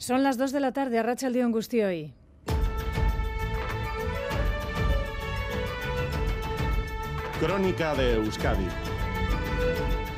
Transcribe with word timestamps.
Son 0.00 0.22
las 0.22 0.38
2 0.38 0.52
de 0.52 0.60
la 0.60 0.72
tarde, 0.72 0.98
arracha 0.98 1.26
el 1.26 1.34
día 1.34 1.46
hoy. 1.46 2.14
Crónica 7.38 7.94
de 7.94 8.14
Euskadi 8.14 8.66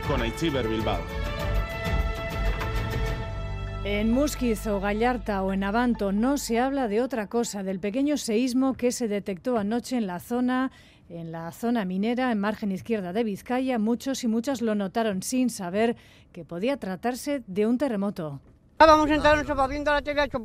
con 0.06 0.22
Aichiber 0.22 0.68
Bilbao. 0.68 1.00
En 3.84 4.12
Musquiz 4.12 4.68
o 4.68 4.78
Gallarta 4.78 5.42
o 5.42 5.52
en 5.52 5.64
Avanto 5.64 6.12
no 6.12 6.38
se 6.38 6.60
habla 6.60 6.86
de 6.86 7.02
otra 7.02 7.26
cosa, 7.26 7.64
del 7.64 7.80
pequeño 7.80 8.16
seísmo 8.18 8.74
que 8.74 8.92
se 8.92 9.08
detectó 9.08 9.58
anoche 9.58 9.96
en 9.96 10.06
la 10.06 10.20
zona 10.20 10.70
en 11.08 11.32
la 11.32 11.50
zona 11.50 11.84
minera 11.84 12.30
en 12.30 12.38
margen 12.38 12.70
izquierda 12.70 13.12
de 13.12 13.24
Vizcaya. 13.24 13.80
Muchos 13.80 14.22
y 14.22 14.28
muchas 14.28 14.62
lo 14.62 14.76
notaron 14.76 15.24
sin 15.24 15.50
saber 15.50 15.96
que 16.30 16.44
podía 16.44 16.76
tratarse 16.76 17.42
de 17.48 17.66
un 17.66 17.78
terremoto. 17.78 18.40
Vamos 18.86 19.08
a 19.10 19.14
entrar 19.14 19.34
en 19.34 19.40
el 19.40 19.46
sofá 19.46 19.68
viendo 19.68 19.92
la 19.92 20.02
tele, 20.02 20.24
hecho, 20.24 20.38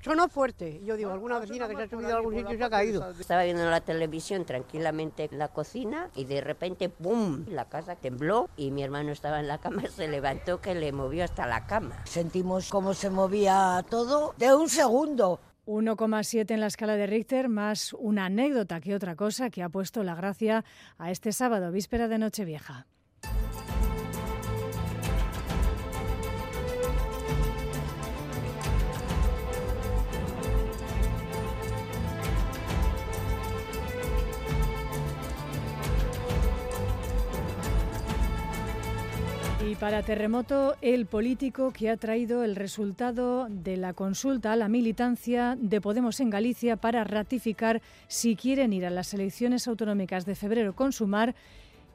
sonó 0.00 0.28
fuerte. 0.28 0.80
Yo 0.84 0.96
digo, 0.96 1.10
alguna 1.10 1.40
vecina 1.40 1.68
que 1.68 1.74
se 1.74 1.82
ha 1.82 1.88
subido 1.88 2.12
a 2.12 2.16
algún 2.16 2.36
sitio 2.36 2.54
y 2.54 2.58
se 2.58 2.64
ha 2.64 2.70
caído. 2.70 3.10
Estaba 3.18 3.42
viendo 3.42 3.68
la 3.68 3.80
televisión 3.80 4.44
tranquilamente 4.44 5.28
en 5.30 5.38
la 5.38 5.48
cocina 5.48 6.08
y 6.14 6.24
de 6.24 6.40
repente, 6.40 6.88
¡pum!, 6.88 7.44
la 7.48 7.68
casa 7.68 7.96
tembló 7.96 8.48
y 8.56 8.70
mi 8.70 8.84
hermano 8.84 9.10
estaba 9.10 9.40
en 9.40 9.48
la 9.48 9.58
cama, 9.58 9.82
se 9.94 10.06
levantó 10.06 10.60
que 10.60 10.74
le 10.74 10.92
movió 10.92 11.24
hasta 11.24 11.46
la 11.46 11.66
cama. 11.66 11.96
Sentimos 12.04 12.70
cómo 12.70 12.94
se 12.94 13.10
movía 13.10 13.84
todo 13.90 14.34
de 14.38 14.54
un 14.54 14.68
segundo. 14.68 15.40
1,7 15.66 16.52
en 16.52 16.60
la 16.60 16.68
escala 16.68 16.96
de 16.96 17.06
Richter, 17.06 17.48
más 17.48 17.92
una 17.94 18.26
anécdota 18.26 18.80
que 18.80 18.94
otra 18.94 19.16
cosa 19.16 19.50
que 19.50 19.64
ha 19.64 19.68
puesto 19.68 20.04
la 20.04 20.14
gracia 20.14 20.64
a 20.96 21.10
este 21.10 21.32
sábado, 21.32 21.72
víspera 21.72 22.06
de 22.08 22.18
Nochevieja. 22.18 22.86
Para 39.80 40.02
Terremoto, 40.02 40.76
el 40.82 41.06
político 41.06 41.72
que 41.72 41.88
ha 41.88 41.96
traído 41.96 42.44
el 42.44 42.54
resultado 42.54 43.46
de 43.48 43.78
la 43.78 43.94
consulta 43.94 44.52
a 44.52 44.56
la 44.56 44.68
militancia 44.68 45.56
de 45.58 45.80
Podemos 45.80 46.20
en 46.20 46.28
Galicia 46.28 46.76
para 46.76 47.02
ratificar 47.02 47.80
si 48.06 48.36
quieren 48.36 48.74
ir 48.74 48.84
a 48.84 48.90
las 48.90 49.14
elecciones 49.14 49.66
autonómicas 49.66 50.26
de 50.26 50.34
febrero 50.34 50.76
con 50.76 50.92
Sumar 50.92 51.34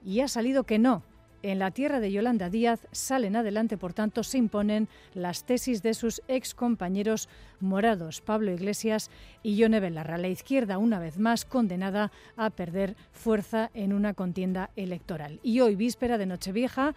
y 0.03 0.21
ha 0.21 0.27
salido 0.27 0.63
que 0.63 0.79
no. 0.79 1.03
En 1.43 1.59
la 1.59 1.69
tierra 1.69 1.99
de 1.99 2.11
Yolanda 2.11 2.49
Díaz 2.49 2.87
salen 2.91 3.35
adelante, 3.35 3.77
por 3.77 3.93
tanto, 3.93 4.23
se 4.23 4.39
imponen 4.39 4.87
las 5.13 5.45
tesis 5.45 5.83
de 5.83 5.93
sus 5.93 6.23
ex 6.27 6.55
compañeros 6.55 7.29
morados, 7.59 8.19
Pablo 8.19 8.51
Iglesias 8.51 9.11
y 9.43 9.57
Yone 9.57 9.79
Belarra. 9.79 10.17
La 10.17 10.27
izquierda, 10.27 10.79
una 10.79 10.97
vez 10.97 11.19
más, 11.19 11.45
condenada 11.45 12.11
a 12.35 12.49
perder 12.49 12.95
fuerza 13.11 13.69
en 13.75 13.93
una 13.93 14.15
contienda 14.15 14.71
electoral. 14.75 15.39
Y 15.43 15.59
hoy, 15.59 15.75
víspera 15.75 16.17
de 16.17 16.25
Nochevieja, 16.25 16.95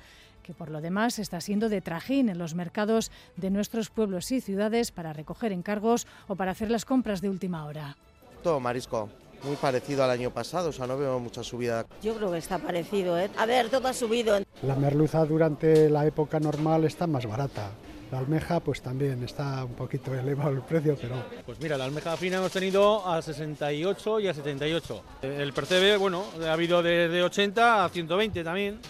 que 0.49 0.55
por 0.55 0.71
lo 0.71 0.81
demás 0.81 1.19
está 1.19 1.43
siendo 1.43 1.69
de 1.69 1.83
trajín 1.83 2.31
en 2.31 2.39
los 2.39 2.55
mercados 2.55 3.11
de 3.37 3.51
nuestros 3.51 3.91
pueblos 3.91 4.33
y 4.33 4.41
ciudades 4.41 4.93
para 4.93 5.13
recoger 5.13 5.53
encargos 5.53 6.07
o 6.27 6.37
para 6.37 6.53
hacer 6.53 6.71
las 6.71 6.87
compras 6.87 7.21
de 7.21 7.29
última 7.29 7.67
hora. 7.67 7.99
Todo 8.43 8.59
marisco. 8.59 9.11
Muy 9.43 9.57
parecido 9.57 10.05
al 10.05 10.11
año 10.11 10.31
pasado, 10.31 10.71
o 10.71 10.73
sea, 10.73 10.87
no 10.87 10.97
veo 10.97 11.21
mucha 11.21 11.45
subida. 11.45 11.85
Yo 12.03 12.17
creo 12.17 12.33
que 12.33 12.39
está 12.39 12.59
parecido, 12.59 13.19
¿eh? 13.19 13.29
A 13.37 13.45
ver, 13.45 13.69
todo 13.69 13.89
ha 13.89 13.93
subido. 13.93 14.39
La 14.63 14.75
merluza 14.75 15.23
durante 15.27 15.91
la 15.91 16.07
época 16.07 16.41
normal 16.41 16.85
está 16.85 17.07
más 17.07 17.27
barata. 17.27 17.71
La 18.11 18.19
almeja 18.19 18.59
pues 18.61 18.81
también 18.81 19.23
está 19.23 19.62
un 19.67 19.75
poquito 19.75 20.15
elevado 20.15 20.53
el 20.53 20.62
precio, 20.62 20.97
pero... 20.99 21.17
Pues 21.45 21.61
mira, 21.61 21.77
la 21.77 21.85
almeja 21.85 22.17
fina 22.17 22.39
hemos 22.39 22.53
tenido 22.53 23.07
a 23.07 23.21
68 23.21 24.21
y 24.21 24.29
a 24.29 24.35
78. 24.35 25.03
El 25.21 25.53
percebe, 25.53 25.99
bueno, 25.99 26.25
ha 26.43 26.55
habido 26.55 26.83
de, 26.83 27.11
de 27.11 27.23
80 27.23 27.84
a 27.84 27.89
120 27.91 28.43
también. 28.43 28.81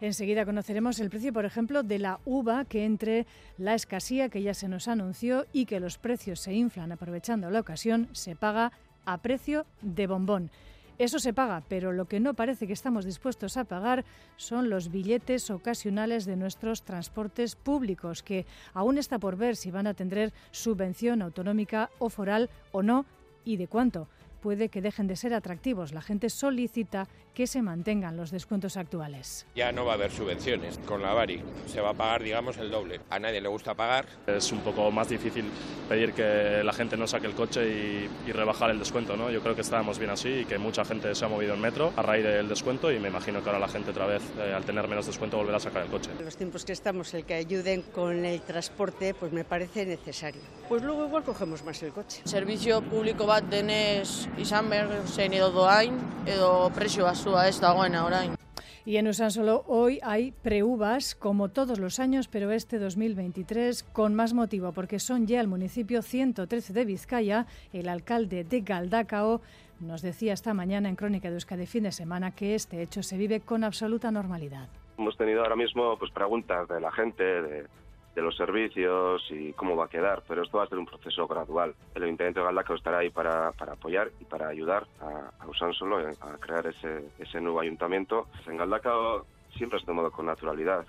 Enseguida 0.00 0.46
conoceremos 0.46 0.98
el 0.98 1.10
precio, 1.10 1.32
por 1.32 1.44
ejemplo, 1.44 1.82
de 1.82 1.98
la 1.98 2.20
uva 2.24 2.64
que 2.64 2.86
entre 2.86 3.26
la 3.58 3.74
escasía 3.74 4.30
que 4.30 4.42
ya 4.42 4.54
se 4.54 4.68
nos 4.68 4.88
anunció 4.88 5.46
y 5.52 5.66
que 5.66 5.78
los 5.78 5.98
precios 5.98 6.40
se 6.40 6.54
inflan 6.54 6.92
aprovechando 6.92 7.50
la 7.50 7.60
ocasión, 7.60 8.08
se 8.12 8.34
paga 8.34 8.72
a 9.04 9.18
precio 9.18 9.66
de 9.82 10.06
bombón. 10.06 10.50
Eso 10.96 11.18
se 11.18 11.32
paga, 11.32 11.62
pero 11.68 11.92
lo 11.92 12.06
que 12.06 12.20
no 12.20 12.34
parece 12.34 12.66
que 12.66 12.74
estamos 12.74 13.04
dispuestos 13.04 13.56
a 13.56 13.64
pagar 13.64 14.04
son 14.36 14.68
los 14.68 14.90
billetes 14.90 15.50
ocasionales 15.50 16.26
de 16.26 16.36
nuestros 16.36 16.82
transportes 16.82 17.56
públicos, 17.56 18.22
que 18.22 18.44
aún 18.74 18.98
está 18.98 19.18
por 19.18 19.36
ver 19.36 19.56
si 19.56 19.70
van 19.70 19.86
a 19.86 19.94
tener 19.94 20.32
subvención 20.50 21.22
autonómica 21.22 21.90
o 21.98 22.10
foral 22.10 22.50
o 22.72 22.82
no 22.82 23.06
y 23.46 23.56
de 23.56 23.66
cuánto 23.66 24.08
puede 24.40 24.68
que 24.68 24.80
dejen 24.80 25.06
de 25.06 25.16
ser 25.16 25.34
atractivos. 25.34 25.92
La 25.92 26.02
gente 26.02 26.30
solicita 26.30 27.06
que 27.34 27.46
se 27.46 27.62
mantengan 27.62 28.16
los 28.16 28.30
descuentos 28.30 28.76
actuales. 28.76 29.46
Ya 29.54 29.72
no 29.72 29.84
va 29.84 29.92
a 29.92 29.94
haber 29.94 30.10
subvenciones 30.10 30.78
con 30.78 31.02
la 31.02 31.12
Bari, 31.12 31.42
se 31.66 31.80
va 31.80 31.90
a 31.90 31.94
pagar, 31.94 32.22
digamos, 32.22 32.56
el 32.58 32.70
doble. 32.70 33.00
A 33.10 33.18
nadie 33.18 33.40
le 33.40 33.48
gusta 33.48 33.74
pagar. 33.74 34.06
Es 34.26 34.50
un 34.52 34.60
poco 34.60 34.90
más 34.90 35.08
difícil 35.08 35.44
pedir 35.88 36.12
que 36.12 36.62
la 36.64 36.72
gente 36.72 36.96
no 36.96 37.06
saque 37.06 37.26
el 37.26 37.34
coche 37.34 38.08
y, 38.26 38.30
rebajar 38.30 38.70
el 38.70 38.78
descuento, 38.78 39.16
¿no? 39.16 39.30
Yo 39.30 39.42
creo 39.42 39.54
que 39.54 39.60
estábamos 39.60 39.98
bien 39.98 40.10
así 40.10 40.28
y 40.28 40.44
que 40.44 40.56
mucha 40.56 40.84
gente 40.84 41.14
se 41.14 41.24
ha 41.24 41.28
movido 41.28 41.52
en 41.54 41.60
metro 41.60 41.92
a 41.96 42.02
raíz 42.02 42.24
del 42.24 42.48
descuento 42.48 42.90
y 42.92 42.98
me 42.98 43.08
imagino 43.08 43.42
que 43.42 43.50
ahora 43.50 43.58
la 43.58 43.68
gente 43.68 43.90
otra 43.90 44.06
vez, 44.06 44.22
eh, 44.38 44.54
al 44.54 44.64
tener 44.64 44.86
menos 44.88 45.06
descuento, 45.06 45.36
volverá 45.36 45.58
a 45.58 45.60
sacar 45.60 45.82
el 45.82 45.90
coche. 45.90 46.10
En 46.18 46.24
los 46.24 46.36
tiempos 46.36 46.64
que 46.64 46.72
estamos, 46.72 47.12
el 47.12 47.24
que 47.24 47.34
ayuden 47.34 47.82
con 47.82 48.24
el 48.24 48.40
transporte, 48.40 49.12
pues 49.14 49.32
me 49.32 49.44
parece 49.44 49.84
necesario. 49.84 50.40
Pues 50.68 50.82
luego 50.82 51.06
igual 51.06 51.24
cogemos 51.24 51.64
más 51.64 51.82
el 51.82 51.92
coche. 51.92 52.22
Servicio 52.24 52.80
público 52.82 53.26
bat 53.26 53.44
denez 53.44 54.28
izan 54.38 54.70
behar 54.70 54.88
zein 55.06 55.32
edo 55.32 55.50
doain, 55.50 55.96
edo 56.26 56.70
presio 56.74 57.04
basua 57.04 57.48
ez 57.48 57.60
dagoena 57.60 58.04
orain. 58.04 58.40
Y 58.84 58.96
en 58.96 59.08
Usansolo 59.08 59.62
hoy 59.66 60.00
hay 60.02 60.32
preuvas, 60.32 61.14
como 61.14 61.50
todos 61.50 61.78
los 61.78 62.00
años, 62.00 62.28
pero 62.28 62.50
este 62.50 62.78
2023 62.78 63.82
con 63.92 64.14
más 64.14 64.32
motivo, 64.32 64.72
porque 64.72 64.98
son 64.98 65.26
ya 65.26 65.40
el 65.40 65.48
municipio 65.48 66.02
113 66.02 66.72
de 66.72 66.84
Vizcaya. 66.86 67.46
El 67.72 67.88
alcalde 67.88 68.42
de 68.42 68.60
Galdacao 68.62 69.42
nos 69.80 70.02
decía 70.02 70.32
esta 70.32 70.54
mañana 70.54 70.88
en 70.88 70.96
Crónica 70.96 71.28
de 71.28 71.34
Euskadi 71.34 71.66
fin 71.66 71.84
de 71.84 71.92
semana 71.92 72.34
que 72.34 72.54
este 72.54 72.82
hecho 72.82 73.02
se 73.02 73.18
vive 73.18 73.40
con 73.40 73.64
absoluta 73.64 74.10
normalidad. 74.10 74.68
Hemos 74.98 75.16
tenido 75.16 75.42
ahora 75.42 75.56
mismo 75.56 75.96
pues 75.98 76.10
preguntas 76.10 76.68
de 76.68 76.80
la 76.80 76.90
gente, 76.90 77.22
de, 77.22 77.66
de 78.14 78.22
los 78.22 78.36
servicios 78.36 79.22
y 79.30 79.52
cómo 79.52 79.76
va 79.76 79.84
a 79.84 79.88
quedar, 79.88 80.22
pero 80.26 80.42
esto 80.42 80.58
va 80.58 80.64
a 80.64 80.68
ser 80.68 80.78
un 80.78 80.86
proceso 80.86 81.26
gradual. 81.26 81.74
El 81.94 82.02
Ayuntamiento 82.02 82.40
de 82.40 82.46
Galdacao 82.46 82.76
estará 82.76 82.98
ahí 82.98 83.10
para, 83.10 83.52
para 83.52 83.74
apoyar 83.74 84.10
y 84.20 84.24
para 84.24 84.48
ayudar 84.48 84.86
a, 85.00 85.30
a 85.42 85.46
Usánsolo 85.46 85.98
a 85.98 86.36
crear 86.38 86.66
ese, 86.66 87.04
ese 87.18 87.40
nuevo 87.40 87.60
ayuntamiento. 87.60 88.26
En 88.46 88.56
Galdacao 88.56 89.26
siempre 89.56 89.78
se 89.78 89.84
ha 89.84 89.86
tomado 89.86 90.10
con 90.10 90.26
naturalidad. 90.26 90.84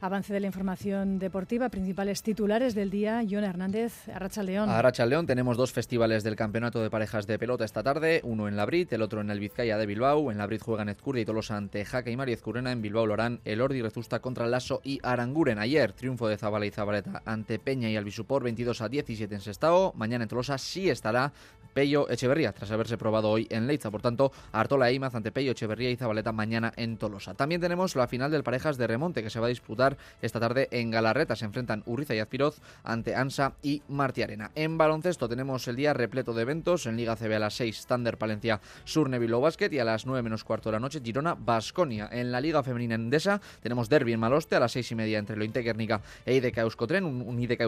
Avance 0.00 0.32
de 0.32 0.40
la 0.40 0.46
información 0.46 1.18
deportiva, 1.18 1.68
principales 1.68 2.22
titulares 2.22 2.74
del 2.74 2.90
día. 2.90 3.22
John 3.28 3.44
Hernández, 3.44 4.08
Arracha 4.08 4.42
León. 4.42 4.68
Arracha 4.68 5.06
León, 5.06 5.26
tenemos 5.26 5.56
dos 5.56 5.72
festivales 5.72 6.24
del 6.24 6.36
campeonato 6.36 6.82
de 6.82 6.90
parejas 6.90 7.26
de 7.26 7.38
pelota 7.38 7.64
esta 7.64 7.82
tarde, 7.82 8.20
uno 8.24 8.48
en 8.48 8.56
la 8.56 8.66
Brit, 8.66 8.92
el 8.92 9.02
otro 9.02 9.20
en 9.20 9.30
el 9.30 9.40
Vizcaya 9.40 9.78
de 9.78 9.86
Bilbao. 9.86 10.30
En 10.30 10.38
la 10.38 10.46
Brit 10.46 10.62
juegan 10.62 10.88
Ezcurdia 10.88 11.22
y 11.22 11.24
Tolosa 11.24 11.56
ante 11.56 11.84
Jaca 11.84 12.10
y 12.10 12.16
María 12.16 12.34
Ezcurena. 12.34 12.72
En 12.72 12.82
Bilbao 12.82 13.06
lo 13.06 13.14
harán 13.14 13.40
el 13.44 13.60
Ordi 13.60 13.82
Rezusta 13.82 14.20
contra 14.20 14.46
Lasso 14.46 14.80
y 14.84 15.00
Aranguren. 15.02 15.58
Ayer, 15.58 15.92
triunfo 15.92 16.28
de 16.28 16.36
Zabala 16.36 16.66
y 16.66 16.70
Zabaleta 16.70 17.22
ante 17.24 17.58
Peña 17.58 17.90
y 17.90 17.96
Albisupor, 17.96 18.42
22 18.42 18.80
a 18.80 18.88
17 18.88 19.34
en 19.34 19.40
Sestao. 19.40 19.92
Mañana 19.96 20.24
en 20.24 20.28
Tolosa 20.28 20.58
sí 20.58 20.88
estará 20.90 21.32
Pello 21.74 22.08
Echeverría, 22.08 22.52
tras 22.52 22.70
haberse 22.70 22.96
probado 22.96 23.28
hoy 23.28 23.48
en 23.50 23.66
Leiza. 23.66 23.90
Por 23.90 24.00
tanto, 24.00 24.32
Artola 24.52 24.88
e 24.88 24.94
Imaz 24.94 25.14
ante 25.14 25.32
Pello 25.32 25.52
Echeverría 25.52 25.90
y 25.90 25.96
Zabaleta 25.96 26.32
mañana 26.32 26.72
en 26.76 26.96
Tolosa. 26.96 27.34
También 27.34 27.60
tenemos 27.60 27.96
la 27.96 28.06
final 28.06 28.30
del 28.30 28.44
parejas 28.44 28.78
de 28.78 28.86
remonte 28.86 29.22
que 29.22 29.30
se 29.30 29.40
va 29.40 29.46
a 29.46 29.48
disputar 29.48 29.83
esta 30.22 30.40
tarde 30.40 30.68
en 30.70 30.90
Galarreta. 30.90 31.36
Se 31.36 31.44
enfrentan 31.44 31.82
Urriza 31.86 32.14
y 32.14 32.18
Azpiroz 32.18 32.60
ante 32.82 33.14
Ansa 33.14 33.54
y 33.62 33.82
Martiarena. 33.88 34.50
En 34.54 34.78
baloncesto 34.78 35.28
tenemos 35.28 35.66
el 35.68 35.76
día 35.76 35.92
repleto 35.92 36.32
de 36.32 36.42
eventos. 36.42 36.86
En 36.86 36.96
Liga 36.96 37.16
CB 37.16 37.36
a 37.36 37.38
las 37.38 37.54
6, 37.54 37.86
Thunder 37.86 38.18
Palencia 38.18 38.60
Sur 38.84 39.08
Nevilo 39.08 39.40
Basket 39.40 39.70
y 39.72 39.78
a 39.78 39.84
las 39.84 40.06
9 40.06 40.22
menos 40.22 40.44
cuarto 40.44 40.70
de 40.70 40.74
la 40.74 40.80
noche, 40.80 41.00
Girona 41.04 41.34
Basconia. 41.34 42.08
En 42.10 42.32
la 42.32 42.40
Liga 42.40 42.62
Femenina 42.62 42.94
Endesa 42.94 43.40
tenemos 43.62 43.88
Derby 43.88 44.12
en 44.12 44.20
Maloste 44.20 44.56
a 44.56 44.60
las 44.60 44.72
6 44.72 44.92
y 44.92 44.94
media 44.94 45.18
entre 45.18 45.36
lo 45.36 45.44
Guernica 45.44 46.00
e 46.24 46.34
IDK 46.34 46.58
Euskotren. 46.58 47.04
Un, 47.04 47.22
un 47.22 47.38
IDK 47.38 47.64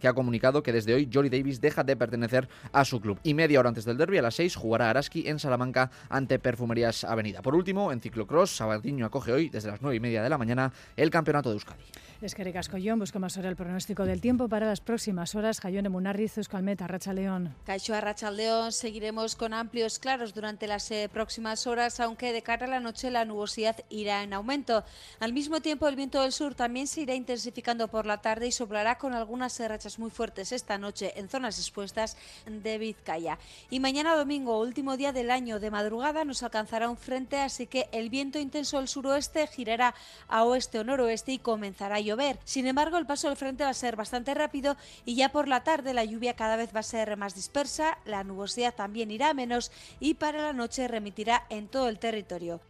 que 0.00 0.08
ha 0.08 0.12
comunicado 0.12 0.62
que 0.62 0.72
desde 0.72 0.94
hoy 0.94 1.08
Jory 1.12 1.28
Davis 1.28 1.60
deja 1.60 1.84
de 1.84 1.96
pertenecer 1.96 2.48
a 2.72 2.84
su 2.84 3.00
club. 3.00 3.18
Y 3.22 3.34
media 3.34 3.60
hora 3.60 3.68
antes 3.68 3.84
del 3.84 3.96
derby, 3.96 4.18
a 4.18 4.22
las 4.22 4.34
6, 4.36 4.56
jugará 4.56 4.90
Araski 4.90 5.28
en 5.28 5.38
Salamanca 5.38 5.90
ante 6.08 6.38
Perfumerías 6.38 7.04
Avenida. 7.04 7.42
Por 7.42 7.54
último, 7.54 7.92
en 7.92 8.00
ciclocross, 8.00 8.56
Sabadiño 8.56 9.06
acoge 9.06 9.32
hoy 9.32 9.48
desde 9.48 9.70
las 9.70 9.82
9 9.82 9.96
y 9.96 10.00
media 10.00 10.22
de 10.22 10.28
la 10.28 10.38
mañana 10.38 10.72
el 10.96 11.10
Campeonato 11.10 11.47
de 11.48 11.54
Euskadi. 11.54 11.84
Es 12.20 12.34
que 12.34 12.52
John, 12.84 12.98
buscamos 12.98 13.36
ahora 13.36 13.48
el 13.48 13.54
pronóstico 13.54 14.04
del 14.04 14.20
tiempo 14.20 14.48
para 14.48 14.66
las 14.66 14.80
próximas 14.80 15.36
horas. 15.36 15.60
Jayone 15.60 15.88
Munarriz, 15.88 16.36
Euskalmet, 16.36 16.80
León. 17.14 17.54
Caixo 17.64 17.94
León, 18.32 18.72
seguiremos 18.72 19.36
con 19.36 19.54
amplios 19.54 20.00
claros 20.00 20.34
durante 20.34 20.66
las 20.66 20.90
eh, 20.90 21.08
próximas 21.12 21.68
horas, 21.68 22.00
aunque 22.00 22.32
de 22.32 22.42
cara 22.42 22.66
a 22.66 22.68
la 22.68 22.80
noche 22.80 23.12
la 23.12 23.24
nubosidad 23.24 23.76
irá 23.88 24.24
en 24.24 24.32
aumento. 24.32 24.82
Al 25.20 25.32
mismo 25.32 25.60
tiempo, 25.60 25.86
el 25.86 25.94
viento 25.94 26.20
del 26.20 26.32
sur 26.32 26.56
también 26.56 26.88
se 26.88 27.02
irá 27.02 27.14
intensificando 27.14 27.86
por 27.86 28.04
la 28.04 28.20
tarde 28.20 28.48
y 28.48 28.52
soplará 28.52 28.98
con 28.98 29.14
algunas 29.14 29.56
rachas 29.60 30.00
muy 30.00 30.10
fuertes 30.10 30.50
esta 30.50 30.76
noche 30.76 31.12
en 31.14 31.28
zonas 31.28 31.56
expuestas 31.60 32.16
de 32.46 32.78
Vizcaya. 32.78 33.38
Y 33.70 33.78
mañana 33.78 34.16
domingo, 34.16 34.58
último 34.58 34.96
día 34.96 35.12
del 35.12 35.30
año 35.30 35.60
de 35.60 35.70
madrugada, 35.70 36.24
nos 36.24 36.42
alcanzará 36.42 36.90
un 36.90 36.96
frente, 36.96 37.36
así 37.38 37.68
que 37.68 37.88
el 37.92 38.10
viento 38.10 38.40
intenso 38.40 38.78
del 38.78 38.88
suroeste 38.88 39.46
girará 39.46 39.94
a 40.26 40.42
oeste 40.42 40.80
o 40.80 40.84
noroeste 40.84 41.30
y 41.30 41.37
comenzará 41.38 41.96
a 41.96 42.00
llover. 42.00 42.38
Sin 42.44 42.66
embargo, 42.66 42.98
el 42.98 43.06
paso 43.06 43.28
del 43.28 43.36
frente 43.36 43.64
va 43.64 43.70
a 43.70 43.74
ser 43.74 43.96
bastante 43.96 44.34
rápido 44.34 44.76
y 45.04 45.14
ya 45.14 45.30
por 45.30 45.48
la 45.48 45.64
tarde 45.64 45.94
la 45.94 46.04
lluvia 46.04 46.34
cada 46.34 46.56
vez 46.56 46.74
va 46.74 46.80
a 46.80 46.84
ser 46.84 47.16
más 47.16 47.34
dispersa, 47.34 47.98
la 48.04 48.24
nubosidad 48.24 48.74
también 48.74 49.10
irá 49.10 49.34
menos 49.34 49.70
y 50.00 50.14
para 50.14 50.42
la 50.42 50.52
noche 50.52 50.88
remitirá 50.88 51.46
en 51.50 51.68
todo 51.68 51.88
el 51.88 51.98
territorio. 51.98 52.60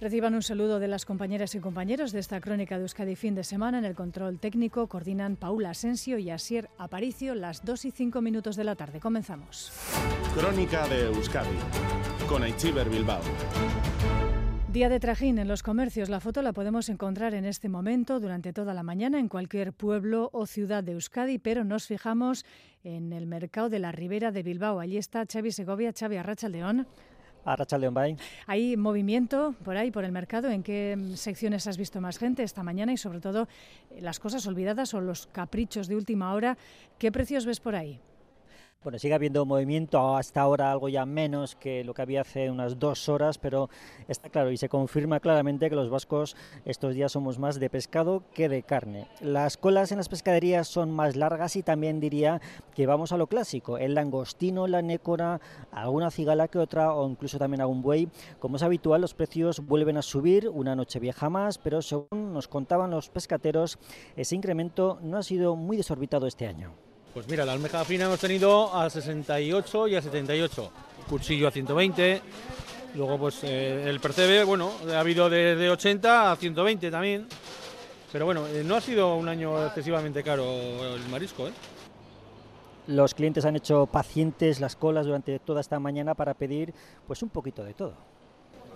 Reciban 0.00 0.34
un 0.34 0.42
saludo 0.42 0.80
de 0.80 0.88
las 0.88 1.04
compañeras 1.04 1.54
y 1.54 1.60
compañeros 1.60 2.10
de 2.10 2.18
esta 2.18 2.40
crónica 2.40 2.76
de 2.76 2.82
Euskadi 2.82 3.14
fin 3.14 3.36
de 3.36 3.44
semana. 3.44 3.78
En 3.78 3.84
el 3.84 3.94
control 3.94 4.40
técnico 4.40 4.88
coordinan 4.88 5.36
Paula 5.36 5.70
Asensio 5.70 6.18
y 6.18 6.30
Asier 6.30 6.68
Aparicio 6.76 7.36
las 7.36 7.64
2 7.64 7.84
y 7.84 7.90
5 7.92 8.20
minutos 8.20 8.56
de 8.56 8.64
la 8.64 8.74
tarde. 8.74 8.98
Comenzamos. 8.98 9.70
Crónica 10.34 10.88
de 10.88 11.06
Euskadi 11.06 11.56
con 12.28 12.42
Aichiber 12.42 12.88
Bilbao. 12.90 13.20
Día 14.72 14.88
de 14.88 15.00
trajín 15.00 15.38
en 15.38 15.48
los 15.48 15.62
comercios. 15.62 16.08
La 16.08 16.18
foto 16.18 16.40
la 16.40 16.54
podemos 16.54 16.88
encontrar 16.88 17.34
en 17.34 17.44
este 17.44 17.68
momento 17.68 18.20
durante 18.20 18.54
toda 18.54 18.72
la 18.72 18.82
mañana 18.82 19.18
en 19.18 19.28
cualquier 19.28 19.74
pueblo 19.74 20.30
o 20.32 20.46
ciudad 20.46 20.82
de 20.82 20.92
Euskadi, 20.92 21.38
pero 21.38 21.62
nos 21.62 21.86
fijamos 21.86 22.46
en 22.82 23.12
el 23.12 23.26
mercado 23.26 23.68
de 23.68 23.78
la 23.78 23.92
Ribera 23.92 24.32
de 24.32 24.42
Bilbao. 24.42 24.80
Allí 24.80 24.96
está 24.96 25.26
Xavi 25.30 25.52
Segovia, 25.52 25.92
Xavi 25.92 26.16
Arracha 26.16 26.48
León. 26.48 26.86
Arracha 27.44 27.76
León. 27.76 28.16
¿Hay 28.46 28.78
movimiento 28.78 29.54
por 29.62 29.76
ahí, 29.76 29.90
por 29.90 30.06
el 30.06 30.12
mercado? 30.12 30.48
¿En 30.48 30.62
qué 30.62 30.96
secciones 31.16 31.66
has 31.66 31.76
visto 31.76 32.00
más 32.00 32.16
gente 32.16 32.42
esta 32.42 32.62
mañana 32.62 32.94
y 32.94 32.96
sobre 32.96 33.20
todo 33.20 33.48
las 34.00 34.18
cosas 34.20 34.46
olvidadas 34.46 34.94
o 34.94 35.02
los 35.02 35.26
caprichos 35.26 35.86
de 35.86 35.96
última 35.96 36.32
hora? 36.32 36.56
¿Qué 36.98 37.12
precios 37.12 37.44
ves 37.44 37.60
por 37.60 37.74
ahí? 37.74 38.00
Bueno, 38.82 38.98
sigue 38.98 39.14
habiendo 39.14 39.46
movimiento, 39.46 40.16
hasta 40.16 40.40
ahora 40.40 40.72
algo 40.72 40.88
ya 40.88 41.06
menos 41.06 41.54
que 41.54 41.84
lo 41.84 41.94
que 41.94 42.02
había 42.02 42.22
hace 42.22 42.50
unas 42.50 42.80
dos 42.80 43.08
horas, 43.08 43.38
pero 43.38 43.70
está 44.08 44.28
claro 44.28 44.50
y 44.50 44.56
se 44.56 44.68
confirma 44.68 45.20
claramente 45.20 45.70
que 45.70 45.76
los 45.76 45.88
vascos 45.88 46.34
estos 46.64 46.96
días 46.96 47.12
somos 47.12 47.38
más 47.38 47.60
de 47.60 47.70
pescado 47.70 48.24
que 48.34 48.48
de 48.48 48.64
carne. 48.64 49.06
Las 49.20 49.56
colas 49.56 49.92
en 49.92 49.98
las 49.98 50.08
pescaderías 50.08 50.66
son 50.66 50.90
más 50.90 51.14
largas 51.14 51.54
y 51.54 51.62
también 51.62 52.00
diría 52.00 52.40
que 52.74 52.86
vamos 52.86 53.12
a 53.12 53.18
lo 53.18 53.28
clásico, 53.28 53.78
el 53.78 53.94
langostino, 53.94 54.66
la 54.66 54.82
nécora, 54.82 55.40
alguna 55.70 56.10
cigala 56.10 56.48
que 56.48 56.58
otra 56.58 56.92
o 56.92 57.08
incluso 57.08 57.38
también 57.38 57.60
algún 57.60 57.82
buey. 57.82 58.08
Como 58.40 58.56
es 58.56 58.64
habitual, 58.64 59.00
los 59.00 59.14
precios 59.14 59.64
vuelven 59.64 59.96
a 59.96 60.02
subir 60.02 60.48
una 60.48 60.74
noche 60.74 60.98
vieja 60.98 61.30
más, 61.30 61.56
pero 61.56 61.82
según 61.82 62.32
nos 62.32 62.48
contaban 62.48 62.90
los 62.90 63.10
pescateros, 63.10 63.78
ese 64.16 64.34
incremento 64.34 64.98
no 65.02 65.18
ha 65.18 65.22
sido 65.22 65.54
muy 65.54 65.76
desorbitado 65.76 66.26
este 66.26 66.48
año. 66.48 66.72
Pues 67.12 67.28
mira, 67.28 67.44
la 67.44 67.52
almeja 67.52 67.84
fina 67.84 68.06
hemos 68.06 68.20
tenido 68.20 68.74
a 68.74 68.88
68 68.88 69.88
y 69.88 69.96
a 69.96 70.00
78, 70.00 70.70
cuchillo 71.10 71.46
a 71.46 71.50
120, 71.50 72.22
luego 72.94 73.18
pues 73.18 73.44
eh, 73.44 73.84
el 73.86 74.00
percebe, 74.00 74.44
bueno, 74.44 74.72
ha 74.90 75.00
habido 75.00 75.28
de, 75.28 75.68
80 75.68 76.32
a 76.32 76.36
120 76.36 76.90
también, 76.90 77.26
pero 78.10 78.24
bueno, 78.24 78.46
eh, 78.48 78.62
no 78.64 78.76
ha 78.76 78.80
sido 78.80 79.14
un 79.16 79.28
año 79.28 79.66
excesivamente 79.66 80.22
caro 80.22 80.44
el 80.94 81.06
marisco, 81.10 81.48
¿eh? 81.48 81.52
Los 82.86 83.12
clientes 83.12 83.44
han 83.44 83.56
hecho 83.56 83.84
pacientes 83.86 84.58
las 84.58 84.74
colas 84.74 85.04
durante 85.04 85.38
toda 85.38 85.60
esta 85.60 85.78
mañana 85.78 86.14
para 86.14 86.32
pedir 86.32 86.72
pues 87.06 87.22
un 87.22 87.28
poquito 87.28 87.62
de 87.62 87.74
todo. 87.74 87.92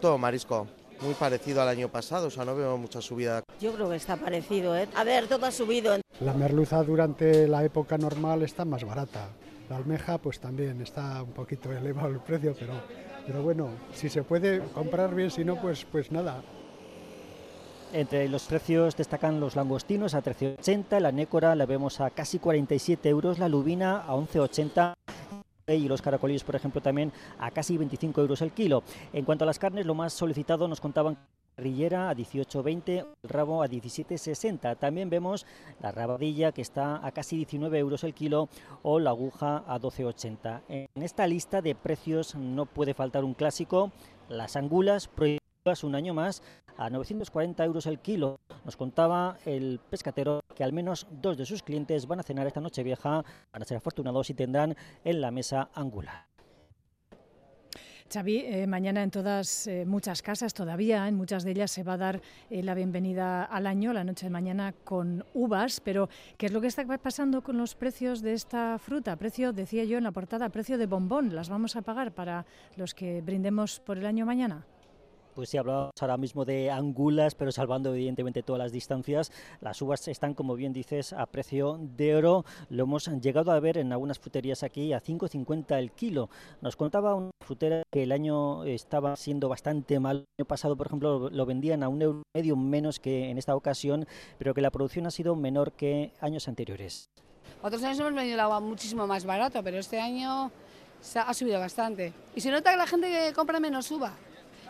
Todo 0.00 0.18
marisco, 0.18 0.66
muy 1.00 1.14
parecido 1.14 1.62
al 1.62 1.68
año 1.68 1.88
pasado, 1.88 2.26
o 2.26 2.30
sea, 2.30 2.44
no 2.44 2.54
veo 2.54 2.76
mucha 2.76 3.00
subida. 3.00 3.42
Yo 3.60 3.72
creo 3.72 3.88
que 3.88 3.96
está 3.96 4.16
parecido, 4.16 4.76
¿eh? 4.76 4.88
A 4.94 5.04
ver, 5.04 5.26
todo 5.26 5.46
ha 5.46 5.50
subido. 5.50 5.96
La 6.20 6.32
merluza 6.32 6.82
durante 6.82 7.46
la 7.46 7.62
época 7.62 7.98
normal 7.98 8.42
está 8.42 8.64
más 8.64 8.82
barata. 8.84 9.28
La 9.68 9.76
almeja 9.76 10.16
pues 10.16 10.40
también 10.40 10.80
está 10.80 11.22
un 11.22 11.32
poquito 11.32 11.70
elevado 11.70 12.08
el 12.08 12.20
precio, 12.20 12.54
pero, 12.58 12.72
pero 13.26 13.42
bueno, 13.42 13.68
si 13.92 14.08
se 14.08 14.22
puede 14.22 14.60
comprar 14.72 15.14
bien, 15.14 15.30
si 15.30 15.44
no, 15.44 15.60
pues, 15.60 15.84
pues 15.84 16.10
nada. 16.10 16.42
Entre 17.92 18.28
los 18.30 18.44
precios 18.44 18.96
destacan 18.96 19.40
los 19.40 19.56
langostinos 19.56 20.14
a 20.14 20.22
13,80, 20.22 21.00
la 21.00 21.12
nécora 21.12 21.54
la 21.54 21.66
vemos 21.66 22.00
a 22.00 22.08
casi 22.08 22.38
47 22.38 23.08
euros, 23.10 23.38
la 23.38 23.50
lubina 23.50 23.98
a 23.98 24.14
11,80 24.14 24.94
y 25.68 25.88
los 25.88 26.00
caracolillos, 26.00 26.44
por 26.44 26.56
ejemplo, 26.56 26.80
también 26.80 27.12
a 27.38 27.50
casi 27.50 27.76
25 27.76 28.22
euros 28.22 28.40
el 28.40 28.52
kilo. 28.52 28.84
En 29.12 29.26
cuanto 29.26 29.44
a 29.44 29.46
las 29.46 29.58
carnes, 29.58 29.84
lo 29.84 29.94
más 29.94 30.14
solicitado 30.14 30.66
nos 30.66 30.80
contaban 30.80 31.18
rillera 31.56 32.10
a 32.10 32.14
18,20, 32.14 33.06
el 33.22 33.28
rabo 33.28 33.62
a 33.62 33.68
17,60. 33.68 34.78
También 34.78 35.08
vemos 35.08 35.46
la 35.80 35.90
rabadilla 35.90 36.52
que 36.52 36.62
está 36.62 37.04
a 37.04 37.12
casi 37.12 37.36
19 37.36 37.78
euros 37.78 38.04
el 38.04 38.14
kilo 38.14 38.48
o 38.82 38.98
la 38.98 39.10
aguja 39.10 39.64
a 39.66 39.80
12,80. 39.80 40.62
En 40.68 41.02
esta 41.02 41.26
lista 41.26 41.62
de 41.62 41.74
precios 41.74 42.34
no 42.34 42.66
puede 42.66 42.94
faltar 42.94 43.24
un 43.24 43.34
clásico, 43.34 43.90
las 44.28 44.56
angulas 44.56 45.08
prohibidas 45.08 45.82
un 45.82 45.94
año 45.94 46.14
más 46.14 46.42
a 46.76 46.90
940 46.90 47.64
euros 47.64 47.86
el 47.86 48.00
kilo. 48.00 48.38
Nos 48.64 48.76
contaba 48.76 49.38
el 49.46 49.80
pescatero 49.90 50.40
que 50.54 50.62
al 50.62 50.72
menos 50.72 51.06
dos 51.10 51.36
de 51.36 51.46
sus 51.46 51.62
clientes 51.62 52.06
van 52.06 52.20
a 52.20 52.22
cenar 52.22 52.46
esta 52.46 52.60
noche 52.60 52.82
vieja, 52.82 53.24
van 53.52 53.62
a 53.62 53.64
ser 53.64 53.78
afortunados 53.78 54.28
y 54.30 54.34
tendrán 54.34 54.76
en 55.04 55.20
la 55.20 55.30
mesa 55.30 55.70
angular. 55.74 56.26
Xavi, 58.12 58.38
eh, 58.38 58.66
mañana 58.66 59.02
en 59.02 59.10
todas, 59.10 59.66
eh, 59.66 59.84
muchas 59.84 60.22
casas 60.22 60.54
todavía, 60.54 61.08
en 61.08 61.16
muchas 61.16 61.42
de 61.42 61.50
ellas 61.50 61.70
se 61.70 61.82
va 61.82 61.94
a 61.94 61.96
dar 61.96 62.20
eh, 62.50 62.62
la 62.62 62.74
bienvenida 62.74 63.44
al 63.44 63.66
año, 63.66 63.92
la 63.92 64.04
noche 64.04 64.26
de 64.26 64.30
mañana, 64.30 64.74
con 64.84 65.24
uvas, 65.34 65.80
pero 65.80 66.08
¿qué 66.36 66.46
es 66.46 66.52
lo 66.52 66.60
que 66.60 66.68
está 66.68 66.84
pasando 66.98 67.42
con 67.42 67.58
los 67.58 67.74
precios 67.74 68.22
de 68.22 68.32
esta 68.34 68.78
fruta? 68.78 69.16
Precio, 69.16 69.52
decía 69.52 69.84
yo 69.84 69.98
en 69.98 70.04
la 70.04 70.12
portada, 70.12 70.48
precio 70.50 70.78
de 70.78 70.86
bombón, 70.86 71.34
¿las 71.34 71.48
vamos 71.48 71.74
a 71.74 71.82
pagar 71.82 72.12
para 72.12 72.46
los 72.76 72.94
que 72.94 73.22
brindemos 73.22 73.80
por 73.80 73.98
el 73.98 74.06
año 74.06 74.24
mañana? 74.24 74.64
Pues 75.36 75.50
sí, 75.50 75.58
hablamos 75.58 75.90
ahora 76.00 76.16
mismo 76.16 76.46
de 76.46 76.70
angulas, 76.70 77.34
pero 77.34 77.52
salvando 77.52 77.94
evidentemente 77.94 78.42
todas 78.42 78.58
las 78.58 78.72
distancias. 78.72 79.30
Las 79.60 79.82
uvas 79.82 80.08
están, 80.08 80.32
como 80.32 80.54
bien 80.54 80.72
dices, 80.72 81.12
a 81.12 81.26
precio 81.26 81.78
de 81.78 82.16
oro. 82.16 82.46
Lo 82.70 82.84
hemos 82.84 83.06
llegado 83.20 83.52
a 83.52 83.60
ver 83.60 83.76
en 83.76 83.92
algunas 83.92 84.18
fruterías 84.18 84.62
aquí 84.62 84.94
a 84.94 85.02
5,50 85.02 85.78
el 85.78 85.92
kilo. 85.92 86.30
Nos 86.62 86.74
contaba 86.74 87.14
una 87.14 87.32
frutera 87.44 87.82
que 87.92 88.04
el 88.04 88.12
año 88.12 88.64
estaba 88.64 89.14
siendo 89.16 89.50
bastante 89.50 90.00
mal. 90.00 90.24
El 90.38 90.44
año 90.44 90.48
pasado, 90.48 90.74
por 90.74 90.86
ejemplo, 90.86 91.28
lo 91.28 91.44
vendían 91.44 91.82
a 91.82 91.90
un 91.90 92.00
euro 92.00 92.22
medio 92.34 92.56
menos 92.56 92.98
que 92.98 93.28
en 93.28 93.36
esta 93.36 93.54
ocasión, 93.54 94.06
pero 94.38 94.54
que 94.54 94.62
la 94.62 94.70
producción 94.70 95.04
ha 95.04 95.10
sido 95.10 95.36
menor 95.36 95.72
que 95.72 96.12
años 96.22 96.48
anteriores. 96.48 97.10
Otros 97.62 97.82
años 97.82 98.00
hemos 98.00 98.14
vendido 98.14 98.36
el 98.36 98.40
agua 98.40 98.60
muchísimo 98.60 99.06
más 99.06 99.26
barato, 99.26 99.62
pero 99.62 99.76
este 99.76 100.00
año 100.00 100.50
ha 101.14 101.34
subido 101.34 101.60
bastante. 101.60 102.14
Y 102.34 102.40
se 102.40 102.50
nota 102.50 102.70
que 102.70 102.78
la 102.78 102.86
gente 102.86 103.32
compra 103.34 103.60
menos 103.60 103.90
uva. 103.90 104.14